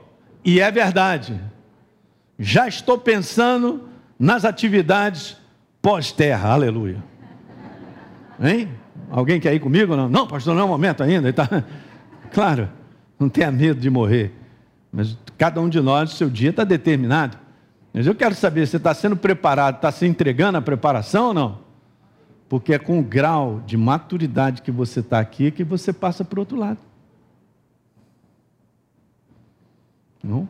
e 0.44 0.60
é 0.60 0.70
verdade, 0.70 1.40
já 2.38 2.68
estou 2.68 2.98
pensando 2.98 3.88
nas 4.18 4.44
atividades 4.44 5.34
pós-terra, 5.80 6.50
aleluia. 6.50 7.02
Hein? 8.38 8.68
Alguém 9.10 9.40
quer 9.40 9.54
ir 9.54 9.60
comigo? 9.60 9.96
Não, 9.96 10.10
não 10.10 10.26
pastor, 10.26 10.54
não 10.54 10.60
é 10.60 10.64
o 10.66 10.68
momento 10.68 11.02
ainda. 11.02 11.32
Tá... 11.32 11.48
Claro, 12.30 12.68
não 13.18 13.30
tenha 13.30 13.50
medo 13.50 13.80
de 13.80 13.88
morrer, 13.88 14.30
mas 14.92 15.16
cada 15.38 15.58
um 15.58 15.70
de 15.70 15.80
nós, 15.80 16.10
seu 16.10 16.28
dia 16.28 16.50
está 16.50 16.64
determinado. 16.64 17.38
Mas 17.94 18.06
eu 18.06 18.14
quero 18.14 18.34
saber, 18.34 18.66
você 18.66 18.76
está 18.76 18.92
sendo 18.92 19.16
preparado, 19.16 19.76
está 19.76 19.90
se 19.90 20.04
entregando 20.04 20.58
à 20.58 20.60
preparação 20.60 21.28
ou 21.28 21.34
não? 21.34 21.63
Porque 22.48 22.74
é 22.74 22.78
com 22.78 22.98
o 22.98 23.02
grau 23.02 23.60
de 23.66 23.76
maturidade 23.76 24.62
que 24.62 24.70
você 24.70 25.00
está 25.00 25.18
aqui 25.18 25.50
que 25.50 25.64
você 25.64 25.92
passa 25.92 26.24
para 26.24 26.38
o 26.38 26.40
outro 26.40 26.56
lado. 26.56 26.78
Não? 30.22 30.48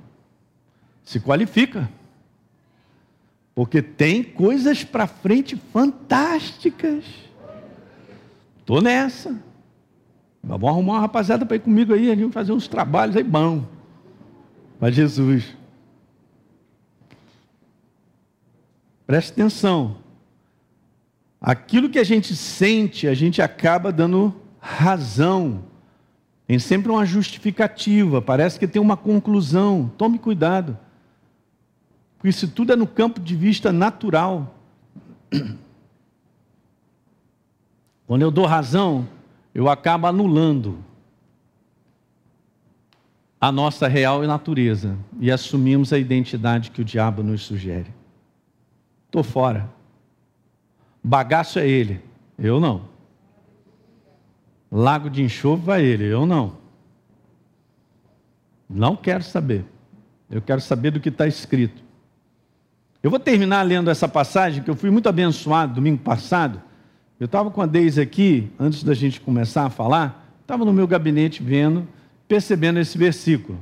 Se 1.05 1.21
qualifica. 1.21 1.89
Porque 3.55 3.81
tem 3.81 4.23
coisas 4.23 4.83
para 4.83 5.07
frente 5.07 5.57
fantásticas. 5.73 7.05
Estou 8.59 8.81
nessa. 8.81 9.39
Vamos 10.43 10.69
arrumar 10.69 10.95
uma 10.95 11.01
rapaziada 11.01 11.47
para 11.47 11.57
ir 11.57 11.61
comigo 11.61 11.95
aí, 11.95 12.11
a 12.11 12.15
gente 12.15 12.25
vai 12.25 12.33
fazer 12.33 12.53
uns 12.53 12.69
trabalhos 12.69 13.17
aí 13.17 13.23
bom. 13.23 13.65
Para 14.79 14.91
Jesus. 14.91 15.57
Preste 19.07 19.33
atenção. 19.33 20.04
Aquilo 21.47 21.91
que 21.91 21.99
a 21.99 22.05
gente 22.05 22.35
sente, 22.35 23.07
a 23.07 23.13
gente 23.13 23.43
acaba 23.43 23.93
dando 23.93 24.35
razão. 24.59 25.63
Tem 26.47 26.59
sempre 26.59 26.91
uma 26.91 27.05
justificativa, 27.05 28.23
parece 28.23 28.59
que 28.59 28.67
tem 28.67 28.81
uma 28.81 28.97
conclusão. 28.97 29.93
Tome 29.99 30.19
cuidado. 30.19 30.79
Porque 32.17 32.31
isso 32.31 32.49
tudo 32.49 32.73
é 32.73 32.77
no 32.77 32.87
campo 32.87 33.21
de 33.21 33.37
vista 33.37 33.71
natural. 33.71 34.55
Quando 38.07 38.23
eu 38.23 38.31
dou 38.31 38.47
razão, 38.47 39.07
eu 39.55 39.69
acabo 39.69 40.07
anulando 40.07 40.79
a 43.39 43.53
nossa 43.53 43.87
real 43.87 44.23
natureza 44.23 44.97
e 45.21 45.31
assumimos 45.31 45.93
a 45.93 45.99
identidade 45.99 46.71
que 46.71 46.81
o 46.81 46.85
diabo 46.85 47.23
nos 47.23 47.43
sugere. 47.43 47.93
Estou 49.09 49.23
fora. 49.23 49.74
Bagaço 51.07 51.59
é 51.59 51.69
ele, 51.69 52.01
eu 52.39 52.59
não. 52.59 52.89
Lago 54.73 55.11
de 55.11 55.23
enxofre 55.23 55.67
vai 55.67 55.85
ele, 55.85 56.05
eu 56.05 56.25
não. 56.25 56.55
Não 58.69 58.97
quero 58.97 59.23
saber. 59.23 59.67
Eu 60.31 60.41
quero 60.41 60.63
saber 60.63 60.91
do 60.91 61.01
que 61.01 61.11
está 61.11 61.27
escrito. 61.27 61.83
Eu 63.03 63.11
vou 63.11 63.21
terminar 63.21 63.61
lendo 63.63 63.91
essa 63.91 64.09
passagem, 64.09 64.63
que 64.63 64.71
eu 64.71 64.75
fui 64.75 64.91
muito 64.91 65.07
abençoado 65.07 65.75
domingo 65.75 65.99
passado. 65.99 66.63
Eu 67.21 67.27
estava 67.27 67.51
com 67.51 67.61
a 67.61 67.67
Deise 67.67 68.01
aqui, 68.01 68.51
antes 68.59 68.83
da 68.83 68.95
gente 68.95 69.21
começar 69.21 69.67
a 69.67 69.71
falar, 69.71 70.35
estava 70.41 70.65
no 70.65 70.73
meu 70.73 70.87
gabinete 70.87 71.43
vendo, 71.43 71.87
percebendo 72.27 72.79
esse 72.79 72.97
versículo. 72.97 73.59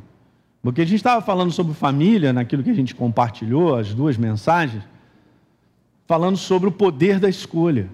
Porque 0.62 0.80
a 0.80 0.84
gente 0.84 0.96
estava 0.96 1.20
falando 1.20 1.50
sobre 1.50 1.74
família, 1.74 2.32
naquilo 2.32 2.62
que 2.62 2.70
a 2.70 2.74
gente 2.74 2.94
compartilhou, 2.94 3.74
as 3.74 3.92
duas 3.92 4.16
mensagens, 4.16 4.84
falando 6.12 6.36
sobre 6.36 6.68
o 6.68 6.72
poder 6.72 7.18
da 7.18 7.26
escolha. 7.26 7.88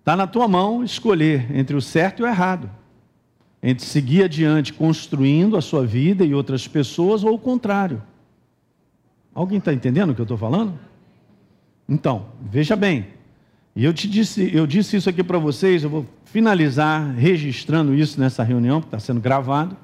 Está 0.00 0.16
na 0.16 0.26
tua 0.26 0.48
mão 0.48 0.82
escolher 0.82 1.46
entre 1.56 1.76
o 1.76 1.80
certo 1.80 2.18
e 2.18 2.22
o 2.24 2.26
errado, 2.26 2.68
entre 3.62 3.86
seguir 3.86 4.24
adiante 4.24 4.72
construindo 4.72 5.56
a 5.56 5.60
sua 5.60 5.86
vida 5.86 6.24
e 6.24 6.34
outras 6.34 6.66
pessoas 6.66 7.22
ou 7.22 7.34
o 7.34 7.38
contrário. 7.38 8.02
Alguém 9.32 9.58
está 9.58 9.72
entendendo 9.72 10.10
o 10.10 10.14
que 10.16 10.20
eu 10.20 10.24
estou 10.24 10.36
falando? 10.36 10.76
Então, 11.88 12.26
veja 12.42 12.74
bem. 12.74 13.06
E 13.76 13.84
eu 13.84 13.94
te 13.94 14.08
disse, 14.08 14.50
eu 14.52 14.66
disse 14.66 14.96
isso 14.96 15.08
aqui 15.08 15.22
para 15.22 15.38
vocês, 15.38 15.84
eu 15.84 15.90
vou 15.90 16.04
finalizar 16.24 17.08
registrando 17.14 17.94
isso 17.94 18.18
nessa 18.18 18.42
reunião, 18.42 18.80
que 18.80 18.88
está 18.88 18.98
sendo 18.98 19.20
gravado. 19.20 19.76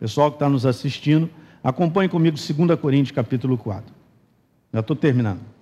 Pessoal 0.00 0.30
que 0.30 0.36
está 0.36 0.48
nos 0.48 0.64
assistindo, 0.64 1.28
acompanhe 1.62 2.08
comigo 2.08 2.38
2 2.38 2.80
Coríntios 2.80 3.14
capítulo 3.14 3.58
4. 3.58 3.92
Já 4.72 4.80
estou 4.80 4.96
terminando. 4.96 5.53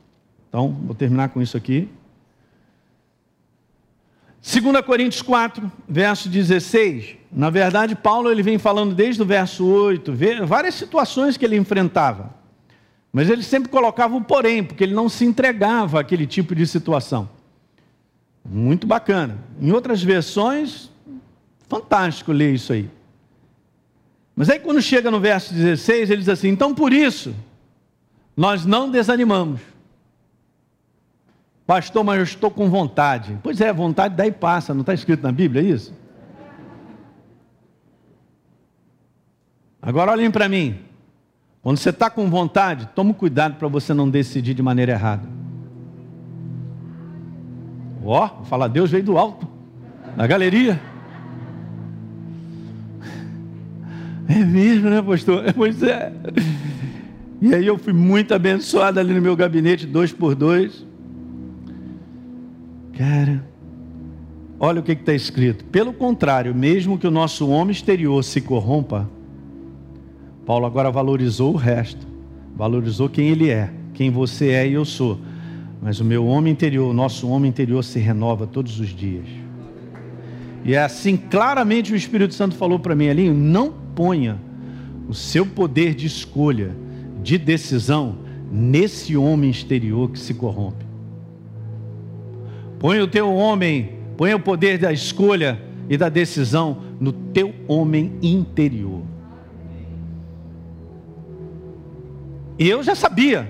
Então, 0.53 0.69
vou 0.85 0.95
terminar 0.95 1.31
com 1.31 1.41
isso 1.41 1.57
aqui. 1.57 1.89
2 4.43 4.85
Coríntios 4.85 5.23
4, 5.23 5.73
verso 5.89 6.29
16. 6.29 7.17
Na 7.33 7.49
verdade, 7.49 7.97
Paulo 7.97 8.31
ele 8.31 8.43
vem 8.43 8.59
falando 8.59 8.95
desde 8.95 9.23
o 9.23 9.25
verso 9.25 9.65
8, 9.65 10.13
várias 10.45 10.75
situações 10.75 11.39
que 11.39 11.45
ele 11.47 11.57
enfrentava. 11.57 12.35
Mas 13.11 13.31
ele 13.31 13.43
sempre 13.43 13.71
colocava 13.71 14.15
o 14.15 14.21
porém, 14.21 14.63
porque 14.63 14.85
ele 14.85 14.93
não 14.93 15.09
se 15.09 15.25
entregava 15.25 16.01
àquele 16.01 16.27
tipo 16.27 16.55
de 16.55 16.67
situação. 16.67 17.31
Muito 18.45 18.87
bacana. 18.87 19.39
Em 19.59 19.73
outras 19.73 20.03
versões, 20.03 20.91
fantástico 21.67 22.31
ler 22.31 22.53
isso 22.53 22.75
aí. 22.75 22.91
Mas 24.37 24.51
aí 24.51 24.59
quando 24.59 24.83
chega 24.83 25.11
no 25.11 25.19
verso 25.19 25.55
16, 25.55 26.11
ele 26.11 26.21
diz 26.21 26.29
assim: 26.29 26.49
então 26.49 26.75
por 26.75 26.93
isso, 26.93 27.35
nós 28.37 28.67
não 28.67 28.91
desanimamos. 28.91 29.72
Pastor, 31.73 32.05
mas 32.05 32.19
eu 32.19 32.25
estou 32.25 32.51
com 32.51 32.69
vontade. 32.69 33.39
Pois 33.43 33.59
é, 33.59 33.73
vontade 33.73 34.15
daí 34.15 34.31
passa, 34.31 34.75
não 34.75 34.83
está 34.83 34.93
escrito 34.93 35.23
na 35.23 35.33
Bíblia 35.33 35.63
isso? 35.63 35.95
Agora 39.81 40.13
olhem 40.13 40.31
para 40.31 40.51
mim. 40.51 40.81
Quando 41.63 41.79
você 41.79 41.89
está 41.89 42.11
com 42.11 42.29
vontade, 42.29 42.91
tome 42.95 43.15
cuidado 43.15 43.55
para 43.55 43.69
você 43.69 43.95
não 43.95 44.11
decidir 44.11 44.53
de 44.53 44.63
maneira 44.63 44.93
errada. 44.93 45.27
Ó, 48.05 48.23
oh, 48.23 48.45
falar 48.45 48.69
Deus 48.69 48.91
veio 48.91 49.05
do 49.05 49.17
alto, 49.17 49.49
na 50.15 50.27
galeria. 50.27 50.79
É 54.29 54.45
mesmo, 54.45 54.91
né, 54.91 55.01
pastor? 55.01 55.51
Pois 55.57 55.83
é. 55.83 56.13
E 57.41 57.55
aí 57.55 57.67
eu 57.67 57.79
fui 57.79 57.95
muito 57.95 58.35
abençoado 58.35 59.01
ali 59.01 59.15
no 59.15 59.23
meu 59.23 59.35
gabinete, 59.35 59.87
dois 59.87 60.13
por 60.13 60.35
dois. 60.35 60.92
Cara, 63.03 63.45
olha 64.61 64.79
o 64.79 64.83
que 64.85 64.93
está 64.93 65.13
escrito. 65.13 65.65
Pelo 65.65 65.93
contrário, 65.93 66.55
mesmo 66.55 66.97
que 66.97 67.05
o 67.05 67.11
nosso 67.11 67.49
homem 67.49 67.73
exterior 67.73 68.23
se 68.23 68.41
corrompa, 68.41 69.11
Paulo 70.47 70.67
agora 70.67 70.89
valorizou 70.89 71.53
o 71.53 71.57
resto, 71.57 72.07
valorizou 72.55 73.09
quem 73.09 73.27
ele 73.27 73.51
é, 73.51 73.73
quem 73.93 74.09
você 74.09 74.51
é 74.51 74.69
e 74.69 74.75
eu 74.75 74.85
sou. 74.85 75.19
Mas 75.83 75.99
o 75.99 76.05
meu 76.05 76.25
homem 76.25 76.53
interior, 76.53 76.89
o 76.89 76.95
nosso 76.95 77.29
homem 77.29 77.49
interior 77.49 77.83
se 77.83 77.99
renova 77.99 78.47
todos 78.47 78.79
os 78.79 78.91
dias. 78.91 79.27
E 80.65 80.75
é 80.75 80.85
assim, 80.85 81.17
claramente 81.17 81.93
o 81.93 81.97
Espírito 81.97 82.35
Santo 82.35 82.55
falou 82.55 82.79
para 82.79 82.95
mim 82.95 83.09
ali: 83.09 83.31
não 83.31 83.75
ponha 83.97 84.39
o 85.09 85.13
seu 85.13 85.45
poder 85.45 85.93
de 85.97 86.07
escolha, 86.07 86.71
de 87.21 87.37
decisão, 87.37 88.19
nesse 88.49 89.17
homem 89.17 89.51
exterior 89.51 90.09
que 90.09 90.21
se 90.21 90.35
corrompe. 90.35 90.92
Põe 92.83 93.01
o 93.01 93.07
teu 93.07 93.33
homem, 93.33 93.91
põe 94.17 94.35
o 94.35 94.41
poder 94.41 94.77
da 94.77 94.93
escolha 94.93 95.63
e 95.89 95.97
da 95.97 96.09
decisão 96.09 96.83
no 96.99 97.13
teu 97.13 97.55
homem 97.69 98.15
interior. 98.21 99.03
E 102.59 102.69
eu 102.69 102.83
já 102.83 102.97
sabia. 102.97 103.49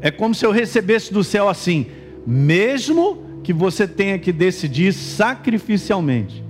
É 0.00 0.10
como 0.10 0.34
se 0.34 0.44
eu 0.44 0.50
recebesse 0.50 1.12
do 1.12 1.22
céu 1.22 1.48
assim, 1.48 1.86
mesmo 2.26 3.22
que 3.44 3.52
você 3.52 3.86
tenha 3.86 4.18
que 4.18 4.32
decidir 4.32 4.92
sacrificialmente, 4.92 6.44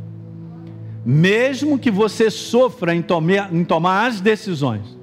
mesmo 1.05 1.79
que 1.79 1.91
você 1.91 2.31
sofra 2.31 2.95
em 2.95 3.03
tomar, 3.03 3.55
em 3.55 3.63
tomar 3.63 4.07
as 4.07 4.23
decisões, 4.23 4.99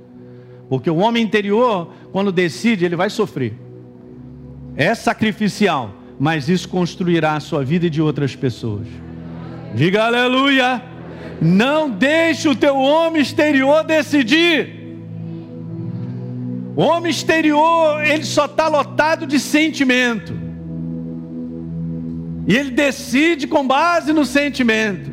porque 0.67 0.89
o 0.89 0.97
homem 0.97 1.23
interior, 1.23 1.89
quando 2.11 2.31
decide, 2.31 2.83
ele 2.83 2.95
vai 2.95 3.11
sofrer, 3.11 3.53
é 4.75 4.95
sacrificial, 4.95 5.93
mas 6.19 6.49
isso 6.49 6.69
construirá 6.69 7.35
a 7.35 7.39
sua 7.39 7.63
vida 7.63 7.87
e 7.87 7.89
de 7.89 8.01
outras 8.01 8.35
pessoas. 8.35 8.87
Diga 9.75 10.05
aleluia! 10.05 10.81
Não 11.41 11.89
deixe 11.89 12.47
o 12.47 12.55
teu 12.55 12.75
homem 12.77 13.21
exterior 13.21 13.83
decidir. 13.83 14.83
O 16.75 16.81
homem 16.81 17.11
exterior, 17.11 18.03
ele 18.03 18.23
só 18.23 18.45
está 18.45 18.67
lotado 18.67 19.27
de 19.27 19.39
sentimento. 19.39 20.33
E 22.47 22.55
ele 22.55 22.71
decide 22.71 23.47
com 23.47 23.65
base 23.65 24.11
no 24.11 24.25
sentimento. 24.25 25.11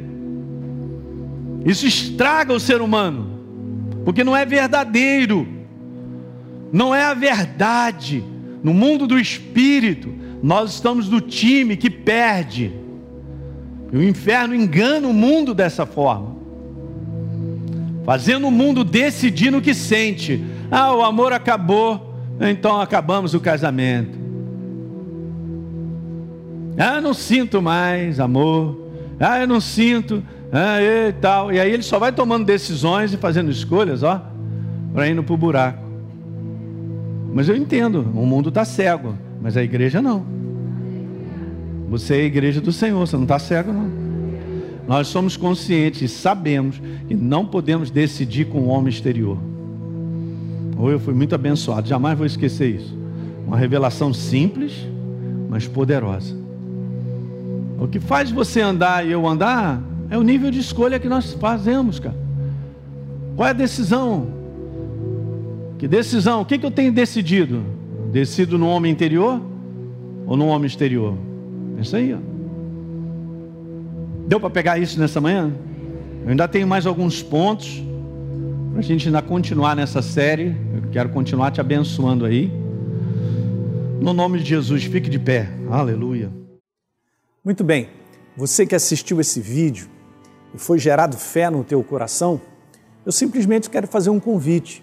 Isso 1.65 1.87
estraga 1.87 2.53
o 2.53 2.61
ser 2.61 2.81
humano, 2.81 4.01
porque 4.05 4.25
não 4.25 4.35
é 4.35 4.47
verdadeiro, 4.47 5.47
não 6.73 6.95
é 6.95 7.05
a 7.05 7.15
verdade. 7.15 8.25
No 8.63 8.75
mundo 8.75 9.07
do 9.07 9.19
espírito, 9.19 10.15
nós 10.43 10.75
estamos 10.75 11.09
do 11.09 11.21
time 11.21 11.77
que 11.77 11.91
perde. 11.91 12.73
O 13.93 14.03
inferno 14.03 14.55
engana 14.55 15.09
o 15.09 15.13
mundo 15.13 15.53
dessa 15.53 15.85
forma, 15.85 16.37
fazendo 18.05 18.47
o 18.47 18.51
mundo 18.51 18.85
decidir 18.85 19.51
no 19.51 19.61
que 19.61 19.75
sente. 19.75 20.45
Ah, 20.71 20.95
o 20.95 21.03
amor 21.03 21.33
acabou, 21.33 22.15
então 22.41 22.81
acabamos 22.81 23.35
o 23.35 23.41
casamento. 23.41 24.19
Ah, 26.79 27.01
não 27.01 27.13
sinto 27.13 27.61
mais 27.61 28.21
amor. 28.21 28.89
Ah, 29.19 29.41
eu 29.41 29.47
não 29.47 29.61
sinto. 29.61 30.23
Ah, 30.53 30.81
e 30.81 31.13
tal. 31.13 31.53
E 31.53 31.61
aí 31.61 31.71
ele 31.71 31.83
só 31.83 31.99
vai 31.99 32.13
tomando 32.13 32.45
decisões 32.45 33.13
e 33.13 33.17
fazendo 33.17 33.51
escolhas, 33.51 34.03
ó, 34.03 34.25
para 34.95 35.09
ir 35.09 35.23
para 35.23 35.35
o 35.35 35.37
buraco. 35.37 35.85
Mas 37.33 37.49
eu 37.49 37.57
entendo, 37.57 38.01
o 38.15 38.25
mundo 38.27 38.49
está 38.49 38.65
cego, 38.65 39.15
mas 39.41 39.57
a 39.57 39.63
igreja 39.63 40.03
não. 40.03 40.25
Você 41.89 42.15
é 42.15 42.21
a 42.21 42.25
igreja 42.25 42.61
do 42.61 42.71
Senhor, 42.71 42.99
você 43.01 43.17
não 43.17 43.25
está 43.25 43.39
cego, 43.39 43.73
não. 43.73 43.91
Nós 44.87 45.09
somos 45.09 45.37
conscientes 45.37 46.03
e 46.03 46.09
sabemos 46.09 46.81
que 47.07 47.15
não 47.15 47.47
podemos 47.47 47.91
decidir 47.91 48.47
com 48.47 48.59
o 48.59 48.67
homem 48.67 48.89
exterior. 48.89 49.39
Ou 50.77 50.91
eu 50.91 50.99
fui 50.99 51.15
muito 51.15 51.35
abençoado, 51.35 51.89
jamais 51.89 52.17
vou 52.17 52.27
esquecer 52.27 52.77
isso. 52.77 52.97
Uma 53.47 53.57
revelação 53.57 54.15
simples, 54.15 54.73
mas 55.49 55.67
poderosa. 55.67 56.37
O 57.79 57.89
que 57.89 57.99
faz 57.99 58.31
você 58.31 58.61
andar 58.61 59.07
e 59.07 59.11
eu 59.11 59.27
andar 59.27 59.83
é 60.11 60.19
o 60.19 60.23
nível 60.23 60.51
de 60.51 60.61
escolha 60.61 60.99
que 60.99 61.09
nós 61.09 61.33
fazemos, 61.35 61.99
cara. 61.99 62.17
Qual 63.37 63.47
é 63.47 63.51
a 63.51 63.55
decisão? 63.55 64.29
Que 65.79 65.89
decisão? 65.89 66.43
O 66.43 66.45
que, 66.45 66.59
que 66.59 66.67
eu 66.67 66.71
tenho 66.71 66.93
decidido? 66.93 67.63
Decido 68.11 68.59
no 68.59 68.67
homem 68.67 68.91
interior 68.91 69.41
ou 70.27 70.37
no 70.37 70.47
homem 70.47 70.67
exterior? 70.67 71.17
Pensa 71.77 71.97
aí, 71.97 72.13
ó. 72.13 72.19
Deu 74.27 74.41
para 74.41 74.51
pegar 74.51 74.79
isso 74.79 74.99
nessa 74.99 75.21
manhã? 75.21 75.53
Eu 76.25 76.31
ainda 76.31 76.49
tenho 76.49 76.67
mais 76.67 76.87
alguns 76.87 77.23
pontos 77.23 77.83
para 78.71 78.81
a 78.81 78.83
gente 78.83 79.07
ainda 79.07 79.23
continuar 79.23 79.77
nessa 79.77 80.03
série. 80.03 80.57
Eu 80.75 80.91
quero 80.91 81.11
continuar 81.11 81.53
te 81.53 81.61
abençoando 81.61 82.25
aí. 82.25 82.53
No 84.01 84.13
nome 84.13 84.41
de 84.41 84.45
Jesus, 84.45 84.85
fique 84.85 85.09
de 85.09 85.19
pé. 85.19 85.49
Aleluia. 85.71 86.31
Muito 87.45 87.63
bem. 87.63 87.89
Você 88.37 88.67
que 88.67 88.75
assistiu 88.75 89.21
esse 89.21 89.41
vídeo 89.41 89.89
e 90.55 90.59
foi 90.59 90.79
gerado 90.79 91.17
fé 91.17 91.49
no 91.49 91.63
teu 91.63 91.83
coração, 91.83 92.41
eu 93.07 93.13
simplesmente 93.13 93.71
quero 93.71 93.87
fazer 93.87 94.11
um 94.11 94.19
convite 94.19 94.83